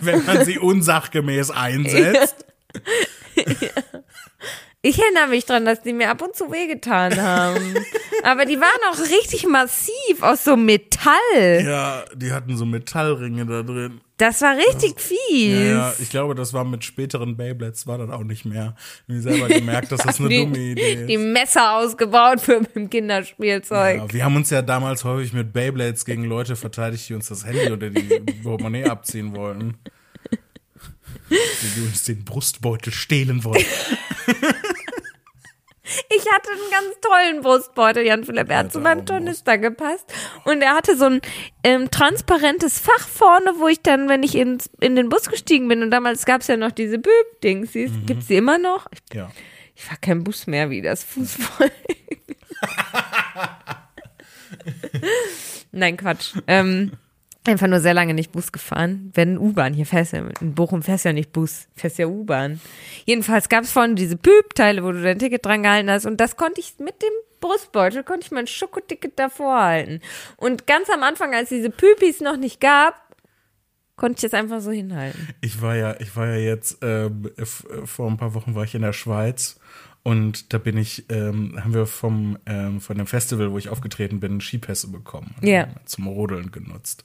[0.00, 2.44] Wenn man sie unsachgemäß einsetzt.
[4.80, 7.74] Ich erinnere mich dran, dass die mir ab und zu wehgetan haben.
[8.22, 11.64] Aber die waren auch richtig massiv aus so Metall.
[11.64, 14.00] Ja, die hatten so Metallringe da drin.
[14.18, 15.52] Das war richtig fies.
[15.52, 18.76] Ja, ja, ich glaube, das war mit späteren Beyblades, war dann auch nicht mehr.
[19.06, 21.22] Ich habe selber gemerkt, dass das eine die, dumme Idee die ist.
[21.22, 23.96] Messer ausgebaut für im Kinderspielzeug.
[23.96, 27.44] Ja, wir haben uns ja damals häufig mit Beyblades gegen Leute verteidigt, die uns das
[27.44, 29.76] Handy oder die Portemonnaie abziehen wollten.
[31.30, 33.66] Die, die uns den Brustbeutel stehlen wollten.
[36.14, 38.50] Ich hatte einen ganz tollen Brustbeutel, Jan Philipp.
[38.50, 40.12] Er hat zu meinem Tornister gepasst.
[40.44, 41.20] Und er hatte so ein
[41.64, 45.82] ähm, transparentes Fach vorne, wo ich dann, wenn ich ins, in den Bus gestiegen bin,
[45.82, 48.06] und damals gab es ja noch diese Büb-Dings, Mhm.
[48.06, 48.86] gibt's die immer noch?
[48.92, 49.30] Ich, Ja.
[49.74, 51.70] ich fahr kein Bus mehr wie das Fußball.
[55.72, 56.34] Nein, Quatsch.
[56.46, 56.92] Ähm,
[57.48, 59.10] einfach nur sehr lange nicht Bus gefahren.
[59.14, 62.60] Wenn U-Bahn, hier fährst ja, in Bochum fährst ja nicht Bus, fährst ja U-Bahn.
[63.04, 66.36] Jedenfalls gab es vorne diese Püb-Teile, wo du dein Ticket dran gehalten hast und das
[66.36, 70.00] konnte ich mit dem Brustbeutel, konnte ich mein Schokoticket davor halten.
[70.36, 72.94] Und ganz am Anfang, als diese Püpis noch nicht gab,
[73.96, 75.28] konnte ich das einfach so hinhalten.
[75.40, 77.30] Ich war ja, ich war ja jetzt ähm,
[77.84, 79.58] vor ein paar Wochen war ich in der Schweiz
[80.08, 84.20] und da bin ich, ähm, haben wir vom ähm, von dem Festival, wo ich aufgetreten
[84.20, 85.34] bin, Skipässe bekommen.
[85.42, 85.64] Ja.
[85.64, 87.04] haben Zum Rodeln genutzt.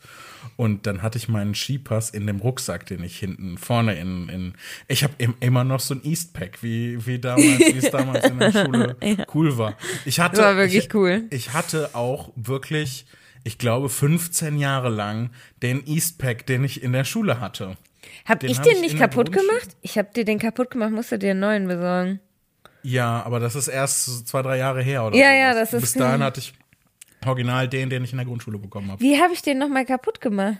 [0.55, 4.53] Und dann hatte ich meinen Skipass in dem Rucksack, den ich hinten vorne in, in
[4.87, 8.51] ich habe immer noch so ein Eastpack, wie wie damals, wie es damals in der
[8.65, 8.95] Schule
[9.33, 9.77] cool war.
[10.05, 11.23] Ich hatte Das war wirklich ich, cool.
[11.29, 13.05] Ich hatte auch wirklich
[13.43, 15.31] ich glaube, 15 Jahre lang
[15.61, 17.75] den Eastpack, den ich in der Schule hatte.
[18.23, 19.75] Hab Den ich hab den ich nicht kaputt gemacht?
[19.81, 22.21] Ich hab dir den kaputt gemacht, musste dir einen neuen besorgen.
[22.83, 25.39] Ja, aber das ist erst so zwei, drei Jahre her oder Ja, sowas.
[25.39, 26.53] ja, das ist- Bis dahin hatte ich
[27.25, 29.01] original den, den ich in der Grundschule bekommen habe.
[29.01, 30.57] Wie habe ich den nochmal kaputt gemacht?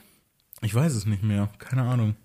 [0.61, 2.15] Ich weiß es nicht mehr, keine Ahnung.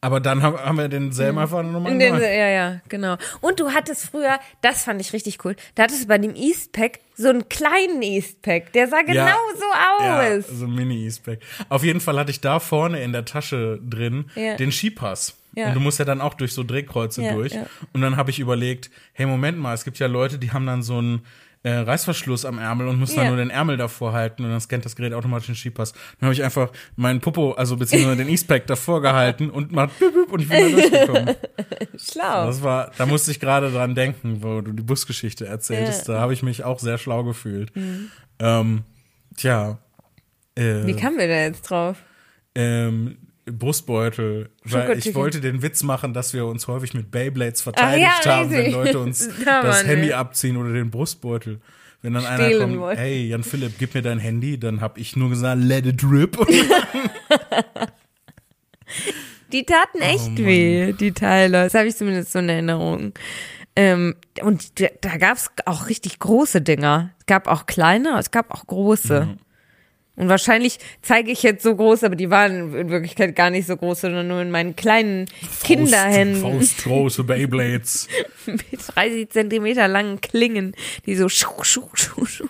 [0.00, 2.22] Aber dann haben, wir denselben einfach nochmal den, neu.
[2.22, 3.16] ja, ja, genau.
[3.40, 7.00] Und du hattest früher, das fand ich richtig cool, da hattest du bei dem Eastpack
[7.16, 9.34] so einen kleinen Eastpack, der sah genau Ja.
[9.56, 9.64] so
[10.04, 10.44] Ja, aus.
[10.46, 11.40] so ein Mini-Eastpack.
[11.68, 14.54] Auf jeden Fall hatte ich da vorne in der Tasche drin Ja.
[14.56, 15.34] den Skipass.
[15.54, 15.68] Ja.
[15.68, 17.52] Und du musst ja dann auch durch so Drehkreuze Ja, durch.
[17.52, 17.66] ja.
[17.92, 20.82] Und dann habe ich überlegt, hey, Moment mal, es gibt ja Leute, die haben dann
[20.82, 21.22] so einen
[21.64, 24.84] äh, Reißverschluss am Ärmel und müssen dann nur den Ärmel davor halten und dann scannt
[24.84, 25.92] das Gerät automatisch den Skipass.
[25.92, 30.12] Dann habe ich einfach meinen Popo, also beziehungsweise den Eastpack davor gehalten und macht büb,
[30.14, 31.34] büb und ich bin da durchgekommen.
[31.98, 32.46] Schlau.
[32.46, 36.08] Das war, da musste ich gerade dran denken, wo du die Busgeschichte erzähltest.
[36.08, 37.74] Da habe ich mich auch sehr schlau gefühlt.
[37.74, 38.10] Mhm.
[38.38, 38.82] Ähm,
[39.36, 39.78] tja.
[40.54, 41.96] Äh, Wie kamen wir da jetzt drauf?
[42.54, 43.18] ähm,
[43.52, 48.24] Brustbeutel, weil ich wollte den Witz machen, dass wir uns häufig mit Beyblades verteidigt Ach
[48.24, 48.72] ja, haben, wenn.
[48.72, 50.18] Leute uns Da das Handy wir.
[50.18, 51.60] abziehen oder den Brustbeutel.
[52.00, 53.00] Wenn dann einer Stehlen kommt, wollten.
[53.00, 56.38] hey Jan Philipp, gib mir dein Handy, dann hab ich nur gesagt, let it rip.
[59.52, 61.64] Die taten echt Oh weh, die Teile.
[61.64, 63.14] Das habe ich zumindest so in Erinnerung.
[63.76, 67.10] Ähm, und da, da gab es auch richtig große Dinger.
[67.20, 69.26] Es gab auch kleine, es gab auch große.
[69.26, 69.38] Mhm.
[70.18, 73.76] Und wahrscheinlich zeige ich jetzt so groß, aber die waren in Wirklichkeit gar nicht so
[73.76, 75.26] groß, sondern nur in meinen kleinen
[75.62, 78.08] Kinderhänden Faustgroße Beyblades.
[78.46, 78.64] mit
[78.96, 80.74] 30 Zentimeter langen Klingen,
[81.06, 82.48] die so schu, schu, schu, schu.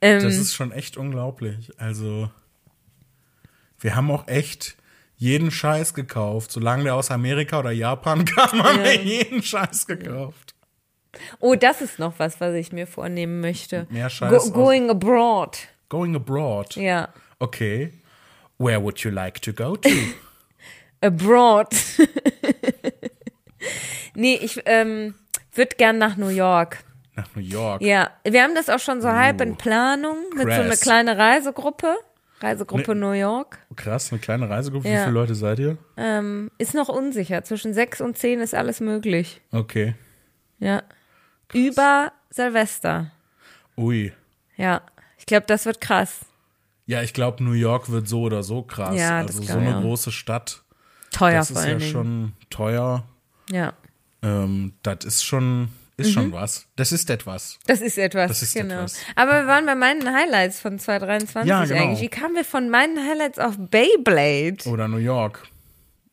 [0.00, 1.72] Ähm, Das ist schon echt unglaublich.
[1.76, 2.30] Also,
[3.80, 4.76] wir haben auch echt
[5.16, 6.52] jeden Scheiß gekauft.
[6.52, 10.53] Solange der aus Amerika oder Japan kam, haben wir jeden Scheiß gekauft.
[11.40, 13.86] Oh, das ist noch was, was ich mir vornehmen möchte.
[13.90, 15.58] Mehr Scheiß Go going abroad.
[15.88, 16.74] Going abroad.
[16.76, 17.08] Ja.
[17.38, 17.92] Okay.
[18.58, 19.88] Where would you like to go to?
[21.00, 21.68] Abroad.
[24.14, 25.14] nee, ich ähm,
[25.52, 26.78] würde gern nach New York.
[27.16, 27.82] Nach New York.
[27.82, 30.80] Ja, wir haben das auch schon so halb in Uh, Planung mit so einer krass.
[30.80, 31.96] kleine Reisegruppe.
[32.40, 33.58] Reisegruppe Ne- New York.
[33.76, 34.84] Krass, eine kleine Reisegruppe.
[34.84, 35.02] Wie Ja.
[35.04, 35.78] viele Leute seid ihr?
[35.96, 37.44] Ähm, ist noch unsicher.
[37.44, 39.40] Zwischen sechs und zehn ist alles möglich.
[39.52, 39.94] Okay.
[40.58, 40.82] Ja.
[41.54, 43.10] Über Silvester.
[43.76, 44.12] Ui.
[44.56, 44.82] Ja.
[45.18, 46.20] Ich glaube, das wird krass.
[46.86, 48.94] Ja, ich glaube, New York wird so oder so krass.
[48.96, 49.80] Ja, das also so eine auch.
[49.80, 50.62] große Stadt.
[51.10, 51.90] Teuer das vor ist ja Dingen.
[51.90, 53.04] schon teuer.
[53.50, 53.72] Ja.
[54.22, 56.12] Ähm, das ist schon, ist Mhm.
[56.12, 56.66] schon was.
[56.76, 57.58] Das ist etwas.
[57.66, 58.74] Das ist etwas, Das ist genau.
[58.76, 58.98] etwas.
[59.16, 61.80] Aber wir waren bei meinen Highlights von 2023 Ja, genau.
[61.82, 62.00] eigentlich.
[62.00, 64.68] Wie kamen wir von meinen Highlights auf Beyblade?
[64.68, 65.46] Oder New York.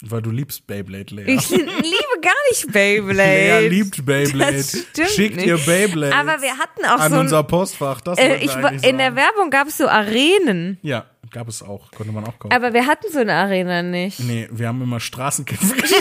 [0.04, 1.36] Weil du liebst Beyblade, Lea.
[1.36, 3.60] Ich liebe gar nicht Beyblade.
[3.60, 4.58] Lea liebt Beyblade.
[4.58, 5.46] Das stimmt Schickt nicht.
[5.46, 8.02] ihr Beyblade Aber wir hatten auch an so ein, unser Postfach.
[8.02, 8.52] Das äh, ich,
[8.84, 9.16] in der.
[9.16, 10.80] Werbung gab es so Arenen.
[10.82, 11.92] Ja, gab es auch.
[11.92, 12.54] Konnte man auch kaufen.
[12.54, 14.20] Aber wir hatten so eine Arena nicht.
[14.22, 15.76] Nee, wir haben immer Straßenkämpfe.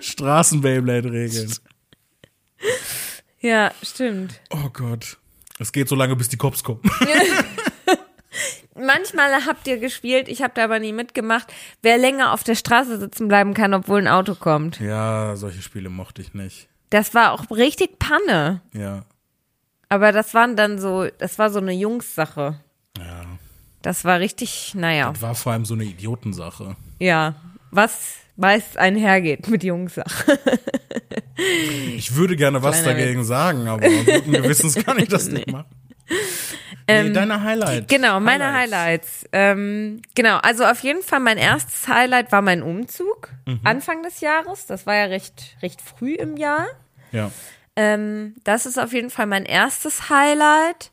[0.00, 1.52] Straßen-Beyblade-Regeln.
[3.40, 4.40] Ja, stimmt.
[4.50, 5.18] Oh Gott.
[5.58, 6.80] Es geht so lange, bis die Cops kommen.
[8.84, 11.52] Manchmal habt ihr gespielt, ich habe da aber nie mitgemacht,
[11.82, 14.80] wer länger auf der Straße sitzen bleiben kann, obwohl ein Auto kommt.
[14.80, 16.68] Ja, solche Spiele mochte ich nicht.
[16.90, 18.60] Das war auch richtig Panne.
[18.74, 19.04] Ja.
[19.88, 22.58] Aber das waren dann so, das war so eine Jungssache.
[22.98, 23.24] Ja.
[23.82, 26.76] Das war richtig, naja, Das war vor allem so eine Idiotensache.
[26.98, 27.34] ja,
[27.70, 30.38] was meist einhergeht mit Jungssache.
[31.96, 35.66] Ich würde gerne was Kleiner dagegen sagen, aber guten Gewissens kann ich das nicht machen.
[36.88, 37.86] Nee, deine Highlights.
[37.88, 39.26] Genau, meine Highlights.
[39.32, 43.30] Ähm, genau, also auf jeden Fall mein erstes Highlight war mein Umzug
[43.64, 44.66] Anfang des Jahres.
[44.66, 46.66] Das war ja recht, recht früh im Jahr.
[47.12, 47.30] Ja.
[47.76, 50.90] Ähm, das ist auf jeden Fall mein erstes Highlight.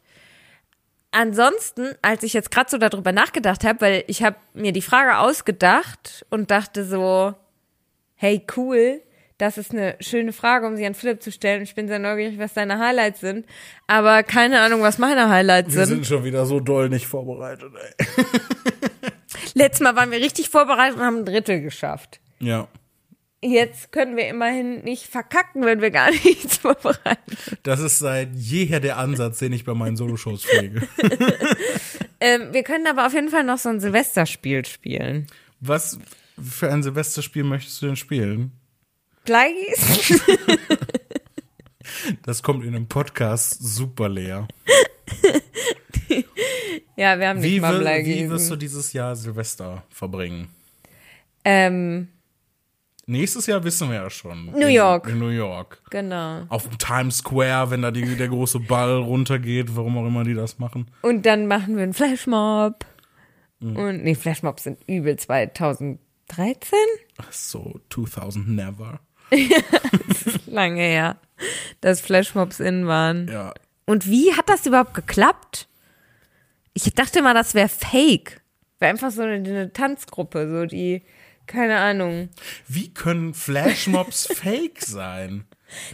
[1.12, 5.18] Ansonsten, als ich jetzt gerade so darüber nachgedacht habe, weil ich habe mir die Frage
[5.18, 7.34] ausgedacht und dachte so,
[8.16, 9.02] hey cool,
[9.40, 11.64] das ist eine schöne Frage, um sie an Philipp zu stellen.
[11.64, 13.46] Ich bin sehr neugierig, was deine Highlights sind,
[13.88, 15.96] aber keine Ahnung, was meine Highlights Wir sind.
[15.96, 18.26] sind schon wieder so doll nicht vorbereitet, ey.
[19.56, 22.20] Letztes Mal waren wir richtig vorbereitet und haben ein Drittel geschafft.
[22.40, 22.68] Ja.
[23.42, 27.38] Jetzt können wir immerhin nicht verkacken, wenn wir gar nichts vorbereiten.
[27.64, 30.88] Das ist seit jeher der Ansatz, den ich bei meinen Soloshows pflege.
[32.22, 35.28] Ähm, wir können aber auf jeden Fall noch so ein Silvesterspiel spielen.
[35.62, 35.98] Was
[36.38, 38.59] für ein Silvesterspiel möchtest du denn spielen?
[39.26, 40.20] Bleigießen?
[42.24, 44.48] Das kommt in einem Podcast super leer.
[46.96, 50.50] Ja, wir haben nicht Wie, mal wir, wie wirst du dieses Jahr Silvester verbringen?
[51.46, 52.08] ähm,
[53.06, 54.52] Nächstes Jahr wissen wir ja schon.
[54.52, 55.08] New in, York.
[55.08, 55.82] In New York.
[55.90, 56.44] genau.
[56.50, 60.36] Auf dem Times Square, wenn da die, der große Ball runtergeht, warum auch immer die
[60.36, 60.92] das machen.
[61.02, 62.86] Und dann machen wir einen Flashmob.
[63.62, 63.76] Mhm.
[63.76, 65.98] Und, nee, Flashmobs sind übel 2013?
[67.18, 69.00] Ach so, 2000 never.
[70.48, 71.18] Lange her,
[71.82, 73.28] dass Flashmobs in waren.
[73.28, 73.54] Ja.
[73.86, 75.68] Und wie hat das überhaupt geklappt?
[76.74, 78.42] Ich dachte mal, das wäre fake.
[78.80, 81.04] Wäre einfach so eine, eine Tanzgruppe, so die,
[81.48, 82.30] keine Ahnung.
[82.68, 85.46] Wie können Flashmobs fake sein?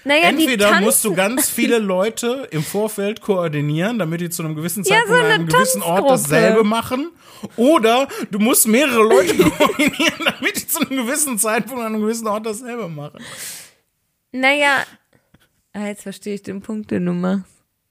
[0.04, 4.84] Naja, Entweder musst du ganz viele Leute im Vorfeld koordinieren, damit die zu einem gewissen
[4.84, 7.12] Ja, Zeitpunkt so an eine einem gewissen Ort dasselbe machen.
[7.58, 12.28] Oder du musst mehrere Leute koordinieren, damit die zu einem gewissen Zeitpunkt an einem gewissen
[12.28, 13.20] Ort dasselbe machen.
[14.32, 14.84] Naja,
[15.74, 17.46] ah, jetzt verstehe ich den Punkt, den du machst.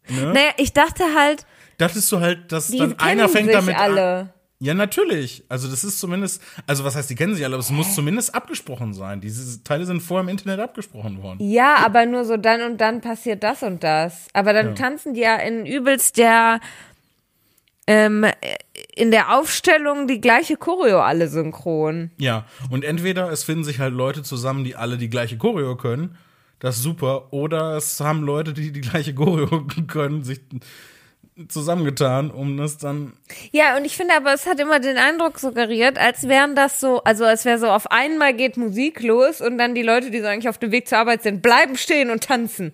[0.08, 0.32] Ne?
[0.32, 1.46] Naja, ich dachte halt,
[1.78, 4.30] Dachtest du halt, dass dann einer fängt damit an.
[4.64, 5.44] Ja, natürlich.
[5.50, 8.34] Also das ist zumindest, also was heißt, die kennen sich alle, aber es muss zumindest
[8.34, 9.20] abgesprochen sein.
[9.20, 11.36] Diese Teile sind vorher im Internet abgesprochen worden.
[11.40, 14.26] Ja, aber nur so dann und dann passiert das und das.
[14.32, 16.60] Aber dann tanzen die ja in übelst der
[17.86, 18.24] ähm,
[18.96, 22.10] in der Aufstellung die gleiche Choreo alle synchron.
[22.16, 26.16] Ja, und entweder es finden sich halt Leute zusammen, die alle die gleiche Choreo können,
[26.58, 30.40] das ist super, oder es haben Leute, die die gleiche Choreo können, sich
[31.48, 33.12] zusammengetan, um das dann,
[33.52, 37.02] Ja, und ich finde aber, es hat immer den Eindruck suggeriert, als wären das so,
[37.02, 40.26] also als wäre so auf einmal geht Musik los und dann die Leute, die so
[40.26, 42.72] eigentlich auf dem Weg zur Arbeit sind, bleiben stehen und tanzen.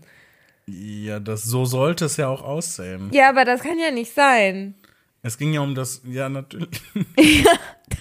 [0.66, 3.08] ja, das, so sollte es ja auch aussehen.
[3.12, 4.74] Ja, aber das kann ja nicht sein.
[5.22, 6.68] Es ging ja um das, ja, natürlich.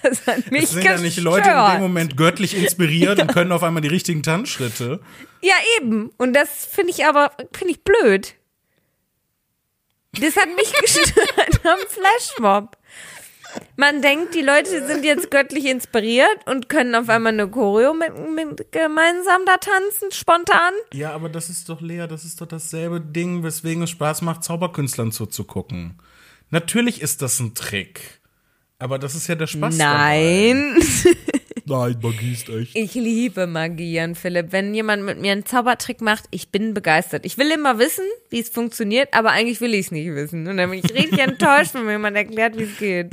[0.03, 1.80] Das hat mich Es sind ja nicht Leute in dem gestört.
[1.82, 4.99] Moment göttlich inspiriert und können auf einmal die richtigen Tanzschritte.
[5.41, 6.12] Ja, eben.
[6.18, 8.36] Und das finde ich aber, finde ich blöd.
[10.14, 12.78] Das hat mich gestört am Flashmob.
[13.78, 18.14] Man denkt, die Leute sind jetzt göttlich inspiriert und können auf einmal eine Choreo mit,
[18.36, 20.74] mit gemeinsam da tanzen, spontan.
[20.93, 24.43] Ja, aber das ist doch, Lea, das ist doch dasselbe Ding, weswegen es Spaß macht,
[24.43, 25.99] Zauberkünstlern zuzugucken.
[26.51, 28.20] Natürlich ist das ein Trick.
[28.78, 29.78] Aber das ist ja der Spaß.
[29.78, 30.76] Nein.
[31.03, 31.38] Dabei.
[31.70, 32.76] Nein, Magie ist echt.
[32.76, 34.51] Ich liebe Magie, Jan Philipp.
[34.51, 37.26] Wenn jemand mit mir einen Zaubertrick macht, ich bin begeistert.
[37.28, 40.47] Ich will immer wissen, wie es funktioniert, aber eigentlich will ich es nicht wissen.
[40.47, 43.11] Und dann bin ich richtig enttäuscht, wenn mir jemand erklärt, wie es geht.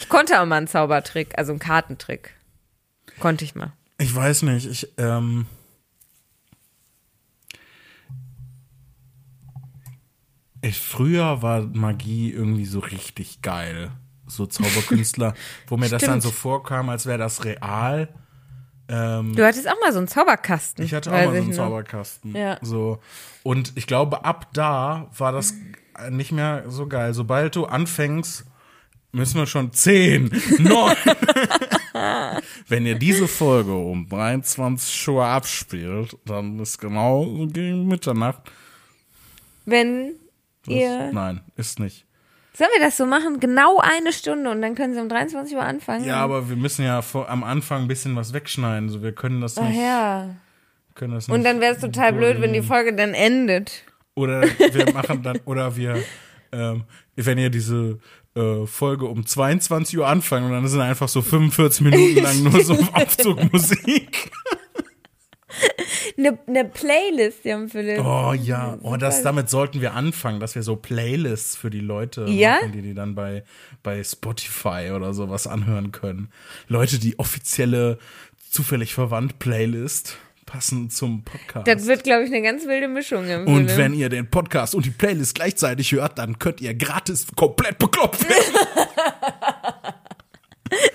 [0.00, 2.32] Ich konnte auch mal einen Zaubertrick, also einen Kartentrick.
[3.20, 3.72] Konnte ich mal.
[3.98, 5.46] Ich weiß nicht, ich, ähm.
[10.62, 13.92] Ich, früher war Magie irgendwie so richtig geil.
[14.28, 15.34] So Zauberkünstler,
[15.66, 18.08] wo mir das dann so vorkam, als wäre das real.
[18.90, 20.84] Ähm, Du hattest auch mal so einen Zauberkasten.
[20.84, 21.56] Ich hatte auch mal so einen noch.
[21.56, 22.34] Zauberkasten.
[22.36, 22.58] Ja.
[22.62, 23.00] So.
[23.42, 25.54] Und ich glaube, ab da war das
[26.10, 27.12] nicht mehr so geil.
[27.14, 28.44] Sobald du anfängst,
[29.12, 30.96] müssen wir schon 10, 9.
[32.68, 38.42] Wenn ihr diese Folge um 23 Uhr abspielt, dann ist genau gegen Mitternacht.
[39.64, 40.14] Wenn
[40.64, 41.12] Das- ihr.
[41.12, 42.06] Nein, ist nicht.
[42.58, 43.38] Sollen wir das so machen?
[43.38, 46.04] Genau eine Stunde und dann können sie um 23 Uhr anfangen?
[46.04, 48.88] Ja, aber wir müssen ja vor, am Anfang ein bisschen was wegschneiden.
[48.88, 49.78] So, wir können das Ach nicht.
[49.78, 50.34] ja.
[50.96, 53.84] Können das Und nicht dann wäre es total blöd, wenn die Folge dann endet.
[54.16, 56.02] Oder wir machen dann, oder wir,
[56.50, 56.82] ähm,
[57.14, 58.00] wenn ihr diese
[58.34, 62.60] äh, Folge um 22 Uhr anfangen und dann sind einfach so 45 Minuten lang nur
[62.64, 64.32] so Aufzugmusik.
[66.18, 68.00] Eine ne Playlist, Jan Philipp.
[68.00, 72.24] Oh ja, oh, das, damit sollten wir anfangen, dass wir so Playlists für die Leute
[72.28, 72.56] Ja?
[72.56, 73.44] machen, die die dann bei,
[73.84, 76.32] bei Spotify oder sowas anhören können.
[76.66, 77.98] Leute, die offizielle,
[78.50, 81.68] zufällig verwandt Playlist passen zum Podcast.
[81.68, 83.28] Das wird, glaube ich, eine ganz wilde Mischung.
[83.28, 87.26] Jan Und wenn ihr den Podcast und die Playlist gleichzeitig hört, dann könnt ihr gratis
[87.36, 88.54] komplett bekloppt werden.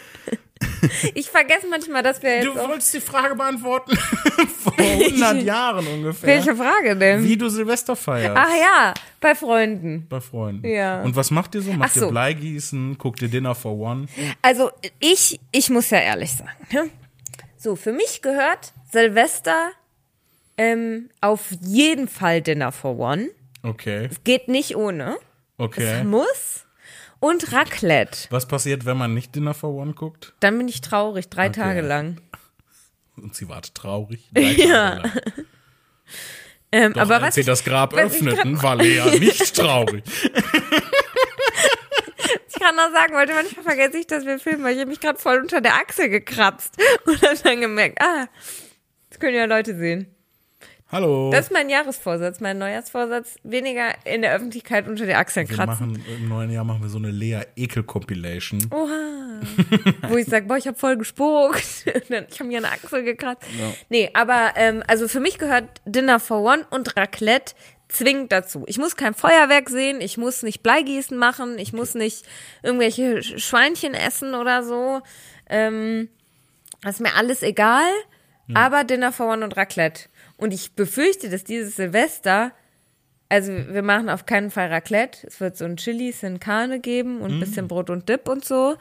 [1.16, 3.96] Ich vergesse manchmal, dass wir jetzt Du wolltest die Frage beantworten
[4.64, 6.28] vor 100 Jahren ungefähr.
[6.28, 7.24] Welche Frage denn?
[7.24, 8.36] Wie du Silvester feierst.
[8.36, 10.08] Ach ja, bei Freunden.
[10.10, 10.68] Bei Freunden.
[10.68, 11.02] Ja.
[11.02, 11.72] Und was macht ihr so?
[11.74, 12.06] Macht Ach so.
[12.06, 12.98] ihr Bleigießen?
[12.98, 14.08] Guckt ihr Dinner for One?
[14.42, 16.52] Also ich, ich muss ja ehrlich sagen.
[16.72, 16.90] Ne?
[17.58, 19.72] So, für mich gehört Silvester
[20.58, 23.30] ähm, auf jeden Fall Dinner for One.
[23.64, 24.10] Okay.
[24.24, 25.18] Geht nicht ohne.
[25.58, 26.04] Okay.
[26.04, 26.53] Muss.
[27.24, 28.28] Und Raclette.
[28.32, 30.34] Was passiert, wenn man nicht Dinner for One guckt?
[30.42, 32.20] Dann bin ich traurig, drei Tage lang.
[33.16, 34.30] Und sie wartet traurig.
[34.34, 35.12] drei Tage lang.
[36.74, 40.04] Ähm, Doch aber als was sie ich, das Grab öffneten, war Lea nicht traurig.
[42.48, 45.00] ich gerade noch sagen wollte, manchmal vergesse ich, dass wir filmen, weil ich habe mich
[45.00, 48.28] gerade voll unter der Achsel gekratzt und habe dann gemerkt, ah,
[49.10, 50.13] das können ja Leute sehen.
[50.94, 51.32] Hallo.
[51.32, 55.92] Das ist mein Jahresvorsatz, mein Neujahrsvorsatz, weniger in der Öffentlichkeit unter der Achsel wir kratzen.
[55.94, 58.60] machen im neuen Jahr machen wir so eine Lea Ekel Compilation.
[58.72, 59.42] Oha.
[60.08, 61.64] Wo ich sage, boah, ich habe voll gespuckt.
[62.30, 63.44] Ich habe mir eine Achsel gekratzt.
[63.90, 67.56] Nee, aber ähm, also für mich gehört Dinner for One und Raclette
[67.90, 68.64] zwingend dazu.
[68.68, 72.24] Ich muss kein Feuerwerk sehen, ich muss nicht Bleigießen machen, ich muss nicht
[72.62, 75.02] irgendwelche Sch- Schweinchen essen oder so.
[75.50, 76.10] Ähm,
[76.84, 77.90] das ist mir alles egal.
[78.54, 80.04] Aber Dinner for One und Raclette.
[80.44, 82.52] Und ich befürchte, dass dieses Silvester
[83.30, 85.26] also wir machen auf keinen Fall Raclette.
[85.26, 88.46] Es wird so ein Chili Sin Carne geben und ein bisschen Brot und Dip und
[88.46, 88.78] so.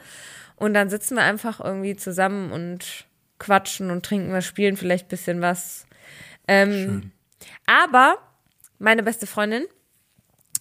[0.57, 3.05] Und dann sitzen wir einfach irgendwie zusammen und
[3.39, 5.87] quatschen und trinken was, spielen vielleicht ein bisschen was.
[6.47, 7.11] Ähm,
[7.65, 8.19] aber
[8.77, 9.63] meine beste Freundin,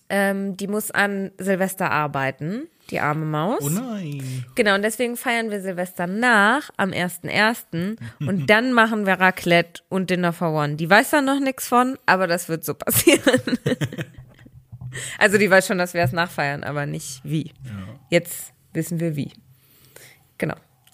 [0.09, 3.63] ähm, die muss an Silvester arbeiten, die arme Maus.
[3.63, 4.45] Oh nein.
[4.55, 7.97] Genau, und deswegen feiern wir Silvester nach am 1.1.
[8.21, 10.77] und dann machen wir Raclette und Dinner for One.
[10.77, 13.41] Die weiß da noch nichts von, aber das wird so passieren.
[15.19, 17.53] also die weiß schon, dass wir es nachfeiern, aber nicht wie.
[18.11, 19.33] Jetzt wissen wir wie.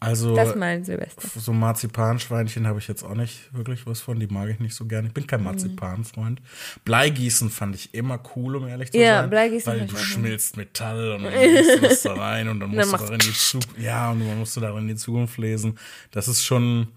[0.00, 1.28] Also das mein Silvester.
[1.40, 4.20] so Marzipanschweinchen habe ich jetzt auch nicht wirklich was von.
[4.20, 5.08] Die mag ich nicht so gerne.
[5.08, 5.26] Ich bin Mhm.
[5.28, 6.40] kein Marzipanfreund.
[6.84, 9.30] Bleigießen fand ich immer cool, um ehrlich zu Ja, sein.
[9.30, 12.86] Bleigießen Weil du schmilzt Metall und dann legst du das da rein und dann musst
[12.86, 15.76] du machst darin die Zukunft, ja, und dann musst du darin die Zukunft lesen.
[16.12, 16.88] Das ist schon,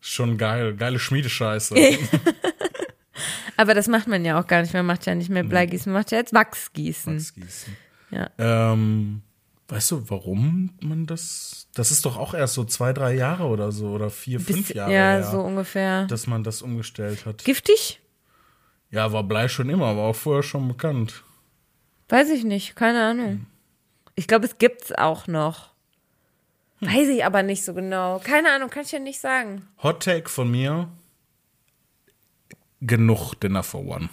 [0.00, 0.74] schon geil.
[0.76, 1.74] Geile Schmiedescheiße.
[3.58, 4.74] Aber das macht man ja auch gar nicht.
[4.74, 7.16] Man macht ja nicht mehr Bleigießen, man macht ja jetzt Wachsgießen.
[7.16, 7.76] Wachsgießen.
[8.10, 8.30] Ja.
[8.38, 9.22] Ähm,
[9.68, 13.72] weißt du, warum man das, das ist doch auch erst so zwei, drei Jahre oder
[13.72, 16.06] so, oder vier, fünf Bis- Jahre ja, her, so ungefähr.
[16.06, 17.44] dass man das umgestellt hat.
[17.44, 18.00] Giftig?
[18.90, 21.24] Ja, war Blei schon immer, aber auch vorher schon bekannt.
[22.08, 23.46] Weiß ich nicht, keine Ahnung.
[24.14, 25.70] Ich glaube, es gibt's auch noch.
[26.80, 28.20] Weiß ich aber nicht so genau.
[28.20, 29.66] Keine Ahnung, kann ich ja nicht sagen.
[29.82, 30.88] Hot Take von mir.
[32.80, 34.08] Genug Dinner for One.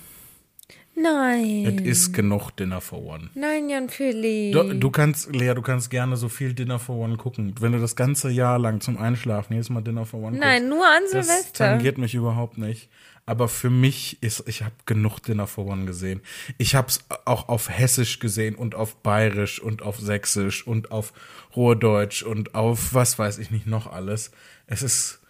[0.96, 1.80] Nein.
[1.80, 3.30] Es ist genug Dinner for One.
[3.34, 4.54] Nein, Jan Philipp.
[4.54, 7.56] Du, du kannst, Lea, du kannst gerne so viel Dinner for One gucken.
[7.60, 10.78] Wenn du das ganze Jahr lang zum Einschlafen jedes Mal Dinner for One Nein, guckst.
[10.78, 11.66] nur an Das Silvester.
[11.70, 12.90] tangiert mich überhaupt nicht.
[13.26, 16.22] Aber für mich ist, ich habe genug Dinner for One gesehen.
[16.58, 21.14] Ich habe es auch auf Hessisch gesehen und auf Bayerisch und auf Sächsisch und auf
[21.56, 24.32] Ruhrdeutsch und auf was weiß ich nicht noch alles.
[24.68, 25.22] Es ist,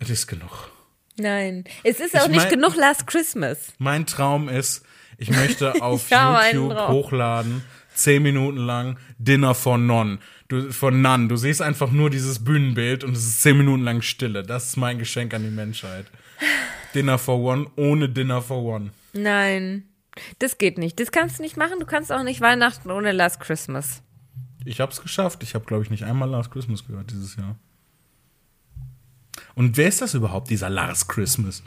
[0.00, 0.70] es ist genug.
[1.18, 1.64] Nein.
[1.84, 3.72] Es ist Ich auch nicht mein- genug Last Christmas.
[3.78, 4.82] Mein Traum ist,
[5.18, 7.62] ich möchte auf einen YouTube hochladen,
[7.94, 10.18] zehn Minuten lang Dinner von Non.
[10.48, 11.28] Du, von Nan.
[11.28, 14.42] Du siehst einfach nur dieses Bühnenbild und es ist zehn Minuten lang Stille.
[14.42, 16.06] Das ist mein Geschenk an die Menschheit.
[16.94, 18.90] Dinner for One ohne Dinner for One.
[19.12, 19.84] Nein.
[20.38, 21.00] Das geht nicht.
[21.00, 21.78] Das kannst du nicht machen.
[21.80, 24.02] Du kannst auch nicht Weihnachten ohne Last Christmas.
[24.64, 25.42] Ich hab's geschafft.
[25.42, 27.56] Ich habe, glaube ich, nicht einmal Last Christmas gehört dieses Jahr.
[29.54, 31.62] Und wer ist das überhaupt, dieser Last Christmas?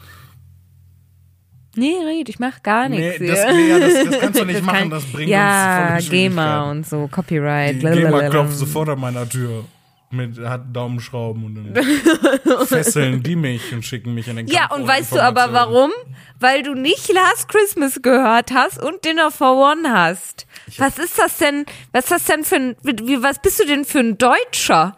[1.76, 3.20] Nee, red, ich mach gar nichts.
[3.20, 3.54] Nee, das.
[3.54, 4.90] Lea, das, das kannst du nicht Das machen.
[4.90, 7.76] Das bringt ja, uns voll GEMA und so, Copyright.
[7.76, 9.66] Die GEMA klopft sofort an meiner Tür.
[10.12, 11.86] Mit, hat Daumenschrauben und dann
[12.66, 15.54] fesseln die mich und schicken mich in den Ja, Kampf und ohne weißt du aber
[15.54, 15.92] warum?
[16.40, 20.48] Weil du nicht Last Christmas gehört hast und Dinner for One hast.
[20.80, 21.68] Was ist das denn?
[21.92, 24.98] Was ist das denn für ein, wie, was bist du denn für ein Deutscher?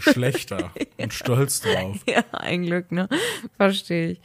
[0.00, 1.96] Schlechter und stolz drauf.
[2.08, 3.10] Ja, ein Glück, ne?
[3.58, 4.20] Verstehe ich.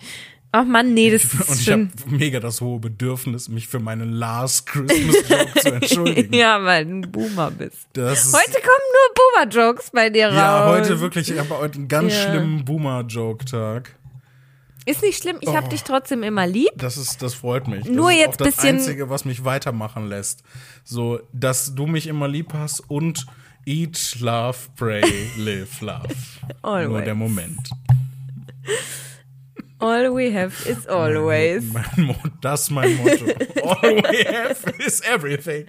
[0.52, 4.12] Ach man, nee, das Und ist ich habe mega das hohe Bedürfnis, mich für meinen
[4.14, 6.34] Last Christmas Joke zu entschuldigen.
[6.36, 7.88] Ja, weil du ein Boomer bist.
[7.94, 10.36] Das Heute kommen nur Boomer-Jokes bei dir raus.
[10.36, 12.24] ja, heute wirklich, ich habe heute einen ganz Ja.
[12.32, 13.96] schlimmen Boomer-Joke-Tag.
[14.86, 15.70] Ist nicht schlimm, ich hab Oh.
[15.70, 16.72] dich trotzdem immer lieb.
[16.76, 17.84] Das ist, das freut mich.
[17.84, 20.42] Das Nur ist jetzt auch das bisschen- Einzige, was mich weitermachen lässt.
[20.84, 23.28] So, dass du mich immer lieb hast und
[23.68, 25.04] eat, love, pray,
[25.38, 26.08] live, love.
[26.88, 27.70] Nur der Moment.
[29.80, 31.64] All we have is always.
[32.42, 33.26] Das ist mein Motto.
[33.64, 35.68] All we have is everything.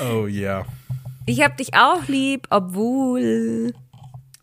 [0.00, 0.66] Oh ja.
[1.26, 3.72] Ich hab dich auch lieb, obwohl.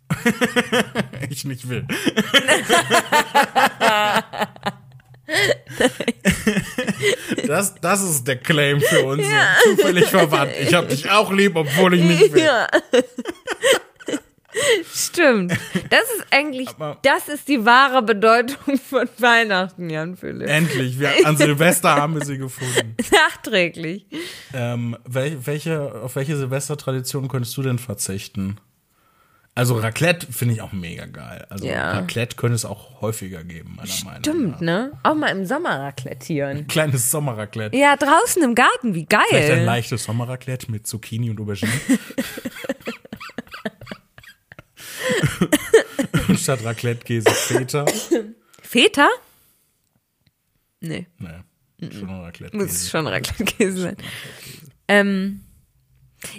[1.30, 1.88] Ich nicht will.
[7.48, 9.24] Das, das ist der Claim für uns.
[9.64, 10.52] Zufällig verwandt.
[10.62, 12.44] Ich hab dich auch lieb, obwohl ich nicht will.
[12.44, 12.68] Ja.
[14.94, 15.52] Stimmt.
[15.90, 20.48] Das ist eigentlich, Aber- das ist die wahre Bedeutung von Weihnachten, Jan Philipp.
[20.50, 21.00] Endlich.
[21.00, 22.96] Wir, an Silvester haben wir sie gefunden.
[23.12, 24.06] Nachträglich.
[24.54, 28.58] Ähm, wel, welche, auf welche Silvestertradition könntest du denn verzichten?
[29.56, 31.46] Also Raclette finde ich auch mega geil.
[31.52, 31.92] Also Ja.
[31.92, 34.18] Raclette könnte es auch häufiger geben, meiner Meinung nach.
[34.20, 34.92] Stimmt, ne?
[35.04, 36.66] Auch mal im Sommer raclettieren.
[36.68, 37.78] Kleines Sommerraclette.
[37.78, 39.64] Ja, draußen im Garten, wie Vielleicht ein geil.
[39.66, 41.72] leichtes Sommerraclette mit Zucchini und Aubergine.
[46.38, 47.86] statt Raclette-Käse Feta.
[48.62, 49.10] Feta?
[50.80, 52.64] Nee, Nee, schon ein Raclette-Käse.
[52.64, 53.98] muss schon Raclette-Käse sein.
[54.88, 55.42] Ähm,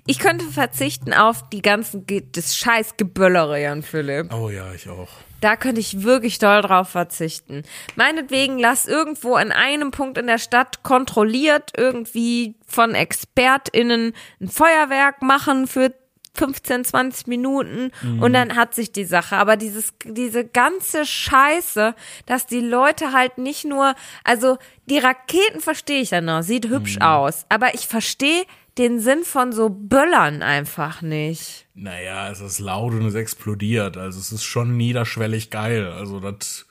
[0.07, 4.33] ich könnte verzichten auf die ganzen, das scheiß Geböllere, Jan Philipp.
[4.33, 5.09] Oh ja, ich auch.
[5.41, 7.65] Da könnte ich wirklich doll drauf verzichten.
[7.97, 15.21] Meinetwegen lass irgendwo an einem Punkt in der Stadt kontrolliert irgendwie von ExpertInnen ein Feuerwerk
[15.21, 15.93] machen für
[16.35, 19.37] 15, 20 Minuten und dann hat sich die Sache.
[19.37, 21.95] Aber dieses, diese ganze Scheiße,
[22.27, 26.99] dass die Leute halt nicht nur, also die Raketen verstehe ich ja noch, sieht hübsch
[27.01, 28.45] aus, aber ich verstehe
[28.79, 31.67] den Sinn von so Böllern einfach nicht.
[31.75, 33.97] Naja, es ist laut und es explodiert.
[33.97, 35.87] Also es ist schon niederschwellig geil.
[35.87, 36.67] Also das.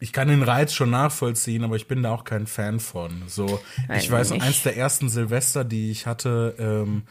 [0.00, 3.22] Ich kann den Reiz schon nachvollziehen, aber ich bin da auch kein Fan von.
[3.26, 3.60] So,
[3.96, 4.42] ich weiß, nicht.
[4.42, 7.04] eins der ersten Silvester, die ich hatte ähm,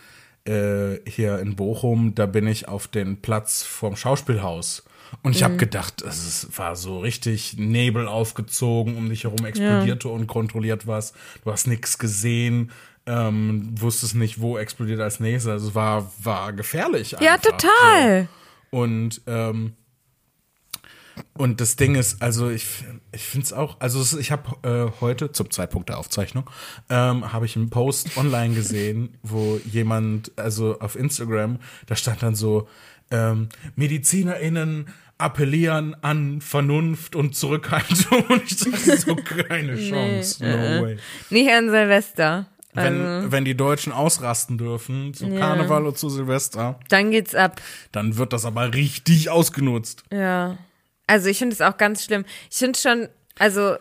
[0.45, 4.83] äh, hier in Bochum, da bin ich auf den Platz vorm Schauspielhaus.
[5.21, 5.45] Und ich Mhm.
[5.45, 11.13] habe gedacht, es war so richtig Nebel aufgezogen, um dich herum explodierte unkontrolliert was.
[11.43, 12.71] Du hast nichts gesehen,
[13.05, 15.51] ähm, wusstest nicht, wo explodiert als nächstes.
[15.51, 17.11] Also es war, war gefährlich.
[17.19, 18.27] Ja, einfach, total.
[18.71, 18.77] So.
[18.79, 19.73] Und, ähm,
[21.35, 25.31] und das Ding ist, also ich, ich finde es auch, also ich habe äh, heute,
[25.31, 26.49] zum Zeitpunkt der Aufzeichnung,
[26.89, 32.35] ähm, habe ich einen Post online gesehen, wo jemand, also auf Instagram, da stand dann
[32.35, 32.67] so,
[33.11, 34.87] ähm, MedizinerInnen
[35.17, 38.23] appellieren an Vernunft und Zurückhaltung.
[38.29, 39.15] Und ich dachte so,
[39.47, 40.97] keine Chance, no way.
[41.29, 42.47] Nicht an Silvester.
[42.73, 47.61] Wenn, Also, wenn die Deutschen ausrasten dürfen, zu Karneval oder zu Silvester, dann geht's ab.
[47.91, 50.03] dann wird das aber richtig ausgenutzt.
[50.11, 50.57] Ja.
[51.07, 52.25] Also ich finde es auch ganz schlimm.
[52.49, 53.75] Ich finde schon, also,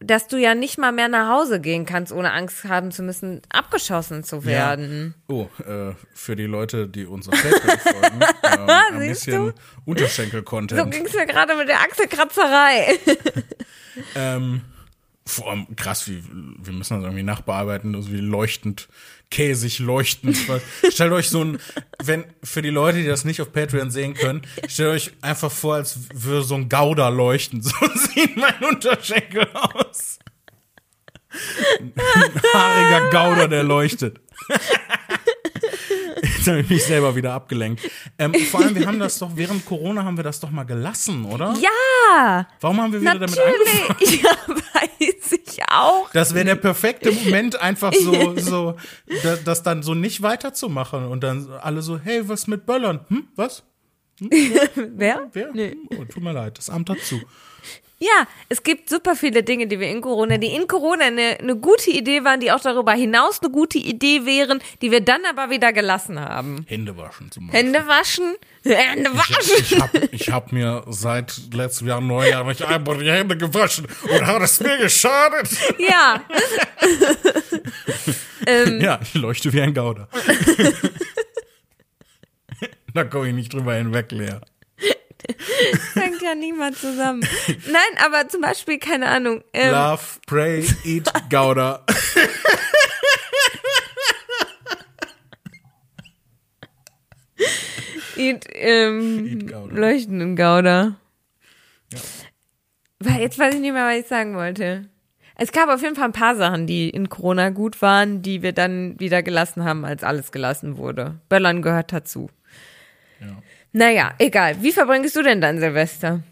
[0.00, 3.40] dass du ja nicht mal mehr nach Hause gehen kannst, ohne Angst haben zu müssen,
[3.48, 5.14] abgeschossen zu werden.
[5.28, 9.52] Oh, äh, für die Leute, die uns auf Facebook folgen, ähm, ein bisschen So
[9.86, 10.90] Unterschenkel-Content.
[10.90, 12.98] ging's mir gerade mit der Achselkratzerei.
[14.14, 14.62] ähm,
[15.26, 18.88] vor allem krass, wie, wir müssen das irgendwie nachbearbeiten, also wie leuchtend,
[19.30, 20.36] käsig leuchtend.
[20.90, 21.58] stellt euch so ein,
[22.02, 25.74] wenn, für die Leute, die das nicht auf Patreon sehen können, stellt euch einfach vor,
[25.76, 27.62] als würde so ein Gouda leuchten.
[27.62, 27.74] So
[28.14, 30.18] sieht mein Unterschenkel aus.
[31.80, 31.92] Ein
[32.52, 34.20] haariger Gouda, der leuchtet.
[36.44, 37.80] Jetzt habe ich mich selber wieder abgelenkt.
[38.18, 41.24] Ähm, vor allem, wir haben das doch, während Corona haben wir das doch mal gelassen,
[41.24, 41.54] oder?
[41.58, 42.46] Ja!
[42.60, 43.34] Warum haben wir wieder Natürlich.
[43.36, 44.20] damit angefangen?
[44.22, 44.54] Ja,
[44.98, 46.10] weiß ich auch.
[46.12, 48.76] Das wäre der perfekte Moment, einfach so, so,
[49.22, 53.00] da- das dann so nicht weiterzumachen und dann alle so, hey, was mit Böllern?
[53.08, 53.62] Hm, was?
[54.20, 55.28] Wer?
[55.32, 55.50] Wer?
[55.54, 55.76] Nee.
[55.98, 57.22] Oh, tut mir leid, das Amt hat zu.
[58.04, 61.56] Ja, es gibt super viele Dinge, die wir in Corona, die in Corona eine, eine
[61.56, 65.48] gute Idee waren, die auch darüber hinaus eine gute Idee wären, die wir dann aber
[65.48, 66.66] wieder gelassen haben.
[66.68, 67.64] Hände waschen zum Beispiel.
[67.64, 68.34] Hände waschen,
[68.64, 69.54] Hände waschen.
[69.58, 74.26] ich habe ich hab mir seit letztem Jahr Neujahr nicht einmal die Hände gewaschen und
[74.26, 75.48] hat es mir geschadet.
[75.78, 76.22] Ja,
[78.80, 80.08] Ja, ich leuchte wie ein Gouda.
[82.94, 84.38] da komme ich nicht drüber hinweg, Lea.
[85.94, 87.26] hängt ja niemand zusammen.
[87.66, 91.84] Nein, aber zum Beispiel, keine Ahnung, ähm, Love, pray, eat Gouda.
[98.16, 99.74] eat, ähm, Eat Gouda.
[99.74, 100.96] leuchtenden Gouda.
[101.92, 101.98] Ja.
[103.00, 104.88] Weil jetzt weiß ich nicht mehr, was ich sagen wollte.
[105.36, 108.52] Es gab auf jeden Fall ein paar Sachen, die in Corona gut waren, die wir
[108.52, 111.18] dann wieder gelassen haben, als alles gelassen wurde.
[111.28, 112.30] Böllern gehört dazu.
[113.20, 113.42] Ja.
[113.76, 114.62] Naja, egal.
[114.62, 116.22] Wie verbringst du denn dein Silvester?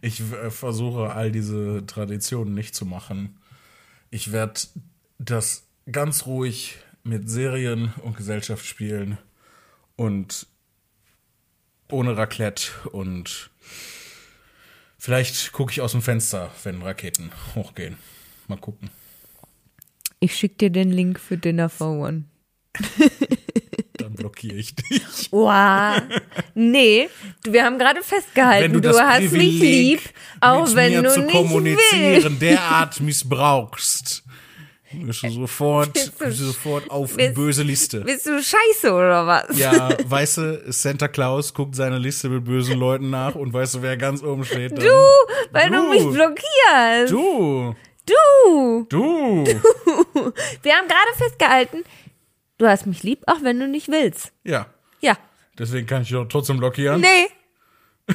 [0.00, 3.38] Ich äh, versuche all diese Traditionen nicht zu machen.
[4.10, 4.60] Ich werde
[5.20, 9.18] das ganz ruhig mit Serien und Gesellschaft spielen
[9.94, 10.48] und
[11.92, 13.50] ohne Raclette und
[14.98, 17.98] vielleicht gucke ich aus dem Fenster, wenn Raketen hochgehen.
[18.48, 18.90] Mal gucken.
[20.18, 22.24] Ich schick dir den Link für Dinner for One.
[24.16, 25.28] Blockiere ich dich.
[25.30, 26.00] Wow.
[26.54, 27.08] Nee,
[27.44, 30.00] du, wir haben gerade festgehalten, Wenn du, du, hast mich Privileg, lieb,
[30.40, 32.42] auch wenn du zu nicht kommunizieren willst.
[32.42, 34.22] derart missbrauchst,
[34.92, 38.00] bist du sofort, Bist du- bist du sofort auf bist- böse Liste.
[38.00, 39.58] Bist du scheiße oder was?
[39.58, 43.82] Ja, weißt du, Santa Claus guckt seine Liste mit bösen Leuten nach und weißt du,
[43.82, 44.72] wer ganz oben steht?
[44.72, 44.80] Dann?
[44.80, 44.90] Du,
[45.52, 45.90] weil du, Du.
[45.90, 47.12] mich blockierst.
[47.12, 47.74] Du,
[48.06, 48.86] Du.
[48.88, 49.44] du.
[50.62, 51.78] Wir haben gerade festgehalten,
[52.58, 54.32] du hast mich lieb, auch wenn du nicht willst.
[54.44, 54.66] Ja,
[55.00, 55.16] Ja.
[55.58, 57.00] deswegen kann ich dich doch trotzdem blockieren.
[57.00, 57.26] Nee.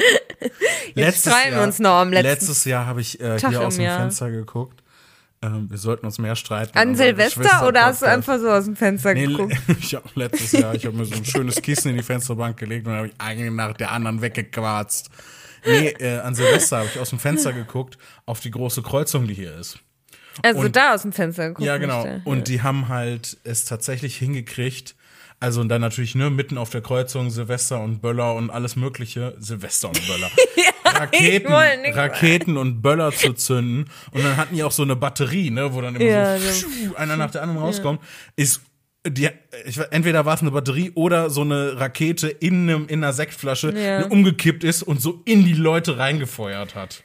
[0.94, 3.84] letztes streiten wir uns noch am letzten Letztes Jahr habe ich äh, hier aus dem
[3.84, 3.98] Jahr.
[4.00, 4.82] Fenster geguckt.
[5.42, 6.76] Ähm, wir sollten uns mehr streiten.
[6.76, 9.54] An Silvester oder hast du einfach so aus dem Fenster Nee, geguckt?
[9.80, 12.86] ich hab letztes Jahr, ich habe mir so ein schönes Kissen in die Fensterbank gelegt
[12.86, 15.10] und habe ich eine nach der anderen weggequarzt.
[15.64, 19.34] Nee, äh, an Silvester habe ich aus dem Fenster geguckt auf die große Kreuzung, die
[19.34, 19.78] hier ist.
[20.42, 21.66] Also Und- da aus dem Fenster geguckt.
[21.66, 22.04] Ja, genau.
[22.04, 24.94] nicht, Und die haben halt es tatsächlich hingekriegt.
[25.42, 29.34] Also und dann natürlich ne mitten auf der Kreuzung Silvester und Böller und alles Mögliche.
[29.38, 30.30] Silvester und Böller.
[30.84, 33.88] Raketen, Raketen und Böller zu zünden.
[34.12, 36.94] Und dann hatten die auch so eine Batterie, ne, wo dann immer Ja, so pschuh,
[36.96, 38.00] einer nach der anderen rauskommt.
[38.36, 38.60] Ist
[39.06, 39.30] die,
[39.64, 43.72] ich, entweder war es eine Batterie oder so eine Rakete in, einem, in einer Sektflasche,
[43.74, 44.02] Ja.
[44.02, 47.02] die umgekippt ist und so in die Leute reingefeuert hat.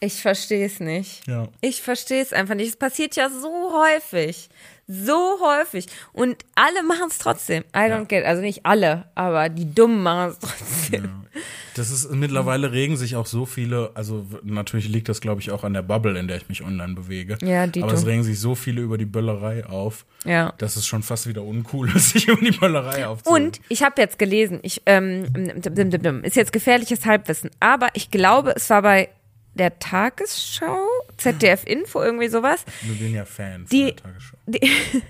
[0.00, 1.26] Ich verstehe es nicht.
[1.26, 1.48] Ja.
[1.60, 2.68] Ich verstehe es einfach nicht.
[2.68, 4.48] Es passiert ja so häufig.
[4.86, 5.86] So häufig.
[6.12, 7.64] Und alle machen es trotzdem.
[7.74, 8.24] I don't get.
[8.24, 11.26] Also nicht alle, aber die Dummen machen es trotzdem.
[11.74, 15.64] Das ist mittlerweile regen sich auch so viele, also natürlich liegt das, glaube ich, auch
[15.64, 17.38] an der Bubble, in der ich mich online bewege.
[17.40, 17.86] Ja, dito.
[17.86, 20.52] Aber es regen sich so viele über die Böllerei auf, Ja.
[20.58, 23.46] dass es schon fast wieder uncool ist, sich über die Böllerei aufzuregen.
[23.46, 25.24] Und ich habe jetzt gelesen, ich, ähm,
[26.22, 29.08] ist jetzt gefährliches Halbwissen, aber ich glaube, es war bei
[29.54, 30.86] der Tagesschau,
[31.18, 32.64] ZDF Info, irgendwie sowas.
[32.82, 34.36] Ich bin ja Fan von Die- der Tagesschau.
[34.46, 34.60] Die,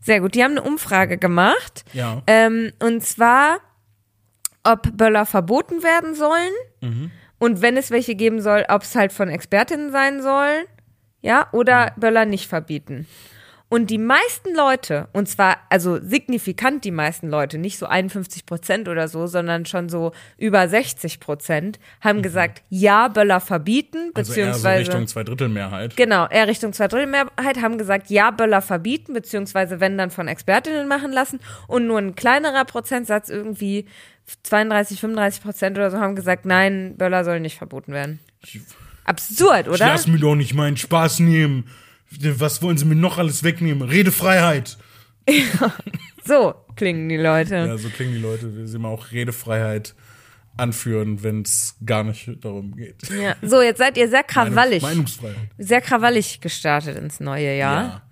[0.00, 1.84] sehr gut, die haben eine Umfrage gemacht.
[1.92, 2.22] Ja.
[2.26, 3.58] Ähm, und zwar,
[4.64, 7.10] ob Böller verboten werden sollen Mhm.
[7.38, 10.64] und wenn es welche geben soll, ob es halt von Expertinnen sein sollen,
[11.20, 12.00] ja, oder Mhm.
[12.00, 13.08] Böller nicht verbieten.
[13.68, 18.88] Und die meisten Leute, und zwar also signifikant die meisten Leute, nicht so 51 Prozent
[18.88, 24.12] oder so, sondern schon so über 60 Prozent, haben gesagt, ja, Böller verbieten, Mhm.
[24.14, 25.96] Also eher so beziehungsweise Richtung Zweidrittelmehrheit.
[25.96, 31.12] Genau, eher Richtung Zweidrittelmehrheit haben gesagt, ja, Böller verbieten, beziehungsweise wenn dann von Expertinnen machen
[31.12, 31.40] lassen.
[31.66, 33.86] Und nur ein kleinerer Prozentsatz, irgendwie
[34.42, 38.20] 32, 35 Prozent oder so, haben gesagt, nein, Böller sollen nicht verboten werden.
[38.42, 38.60] Ich,
[39.04, 39.86] Absurd, ich oder?
[39.86, 41.64] lass mir doch nicht meinen Spaß nehmen.
[42.10, 43.82] Was wollen sie mir noch alles wegnehmen?
[43.88, 44.78] Redefreiheit.
[46.24, 47.54] So klingen die Leute.
[47.56, 48.56] Ja, so klingen die Leute.
[48.56, 49.94] Wir sind immer auch Redefreiheit.
[50.56, 53.08] anführen, wenn es gar nicht darum geht.
[53.10, 53.36] Ja.
[53.42, 54.82] So, jetzt seid ihr sehr krawallig.
[54.82, 55.36] Meinungsfreiheit.
[55.56, 57.82] Sehr krawallig gestartet ins neue Jahr.
[57.82, 58.02] Ja.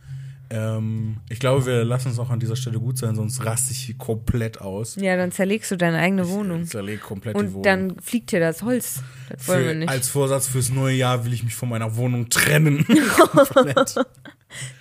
[0.51, 3.78] Ähm, ich glaube, wir lassen es auch an dieser Stelle gut sein, sonst raste ich
[3.78, 4.94] hier komplett aus.
[4.97, 6.62] Ja, dann zerlegst du deine eigene Wohnung.
[6.62, 7.62] Ich zerlege komplett die Und Wohnung.
[7.64, 9.03] dann fliegt dir das Holz.
[9.28, 9.88] Das wollen wir Für, nicht.
[9.88, 12.84] als Vorsatz fürs neue Jahr will ich mich von meiner Wohnung trennen.
[13.18, 13.76] komplett.
[13.97, 14.07] Das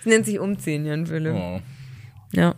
[0.04, 1.34] nennt sich umziehen, Jan Philipp.
[1.34, 1.60] Oh.
[2.32, 2.54] Ja.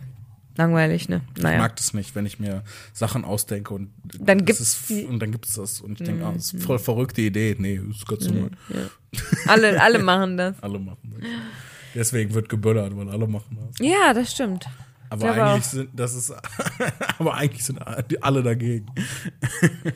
[0.55, 1.21] Langweilig, ne?
[1.37, 1.57] Ich Naja.
[1.59, 4.53] mag das nicht, wenn ich mir Sachen ausdenke und Dann die-
[4.93, 5.05] Mhm.
[5.09, 7.55] und dann gibt's das und ich denke, ah, das ist voll verrückte Idee.
[7.57, 8.51] Nee, ist ganz normal.
[9.47, 10.61] Alle, alle machen das.
[10.61, 11.29] Alle machen das.
[11.99, 13.85] Deswegen wird geböllert, weil alle machen das.
[13.85, 14.65] Ja, das stimmt.
[15.09, 15.69] Aber glaube eigentlich auch.
[15.69, 16.33] sind das ist
[17.19, 17.81] aber eigentlich sind
[18.21, 18.85] alle dagegen.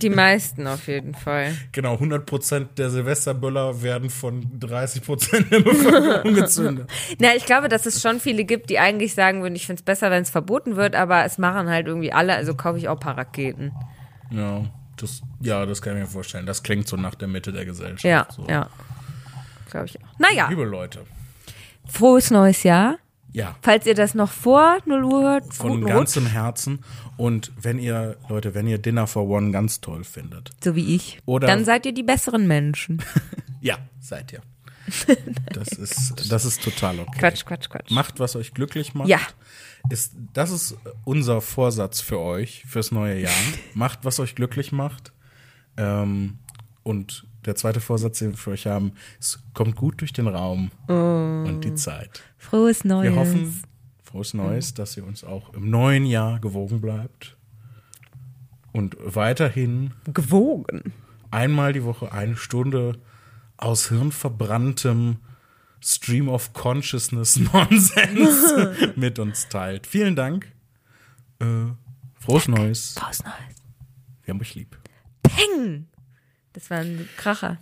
[0.02, 1.56] Die meisten auf jeden Fall.
[1.72, 6.92] Genau, 100% der Silvesterböller werden von 30% der Bevölkerung gezündet.
[7.20, 9.86] Na, ich glaube, dass es schon viele gibt, die eigentlich sagen würden, ich finde es
[9.86, 12.98] besser, wenn es verboten wird, aber es machen halt irgendwie alle, also kaufe ich auch
[12.98, 13.72] ein paar Raketen.
[14.30, 14.66] Ja,
[14.98, 16.46] das, ja, das kann ich mir vorstellen.
[16.46, 18.04] Das klingt so nach der Mitte der Gesellschaft.
[18.04, 18.46] Ja, so.
[18.50, 18.68] ja.
[19.72, 20.20] Glaube ich auch.
[20.20, 21.06] Naja, Liebe Leute,
[21.88, 22.98] frohes neues Jahr.
[23.32, 26.84] ja, Falls ihr das noch vor 0 Uhr hört, von guten Rutsch, ganzem Herzen.
[27.18, 31.20] Und wenn ihr, Leute, wenn ihr Dinner for One ganz toll findet, so wie ich,
[31.26, 33.02] Oder- dann seid ihr die besseren Menschen.
[33.62, 34.42] ja, seid ihr.
[35.54, 37.20] Das ist, das ist total okay.
[37.20, 37.92] Quatsch, Quatsch, Quatsch.
[37.92, 39.08] Macht, was euch glücklich macht.
[39.08, 39.20] Ja.
[39.90, 40.76] Ist, das ist
[41.06, 43.32] unser Vorsatz für euch, fürs neue Jahr.
[43.76, 45.14] macht, was euch glücklich macht.
[45.78, 46.40] Ähm,
[46.82, 50.72] und der zweite Vorsatz, den wir für euch haben, ist, kommt gut durch den Raum
[50.88, 52.24] und die Zeit.
[52.38, 53.12] Frohes Neues.
[53.12, 53.64] Wir hoffen,
[54.04, 57.38] frohes Neues, dass ihr uns auch im neuen Jahr gewogen bleibt.
[58.72, 60.94] Und weiterhin gewogen.
[61.30, 63.00] einmal die Woche eine Stunde
[63.58, 65.18] aus hirnverbranntem
[65.84, 68.54] Stream of Consciousness Nonsens
[68.96, 69.86] mit uns teilt.
[69.86, 70.52] Vielen Dank.
[71.40, 71.46] Äh,
[72.20, 72.96] frohes Neues.
[72.98, 73.36] Frohes Neues.
[74.24, 74.78] Wir haben euch lieb.
[75.22, 75.88] Peng!
[76.54, 77.58] Das war ein Kracher.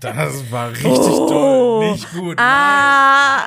[0.00, 1.92] Das war richtig toll.
[1.92, 2.36] Nicht gut.
[2.38, 3.46] Ah!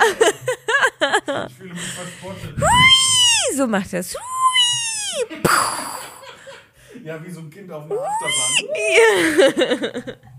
[1.48, 2.56] Ich fühle mich verspottet.
[3.56, 4.16] So macht er es.
[7.04, 10.16] Ja, wie so ein Kind auf einer Achterbahn.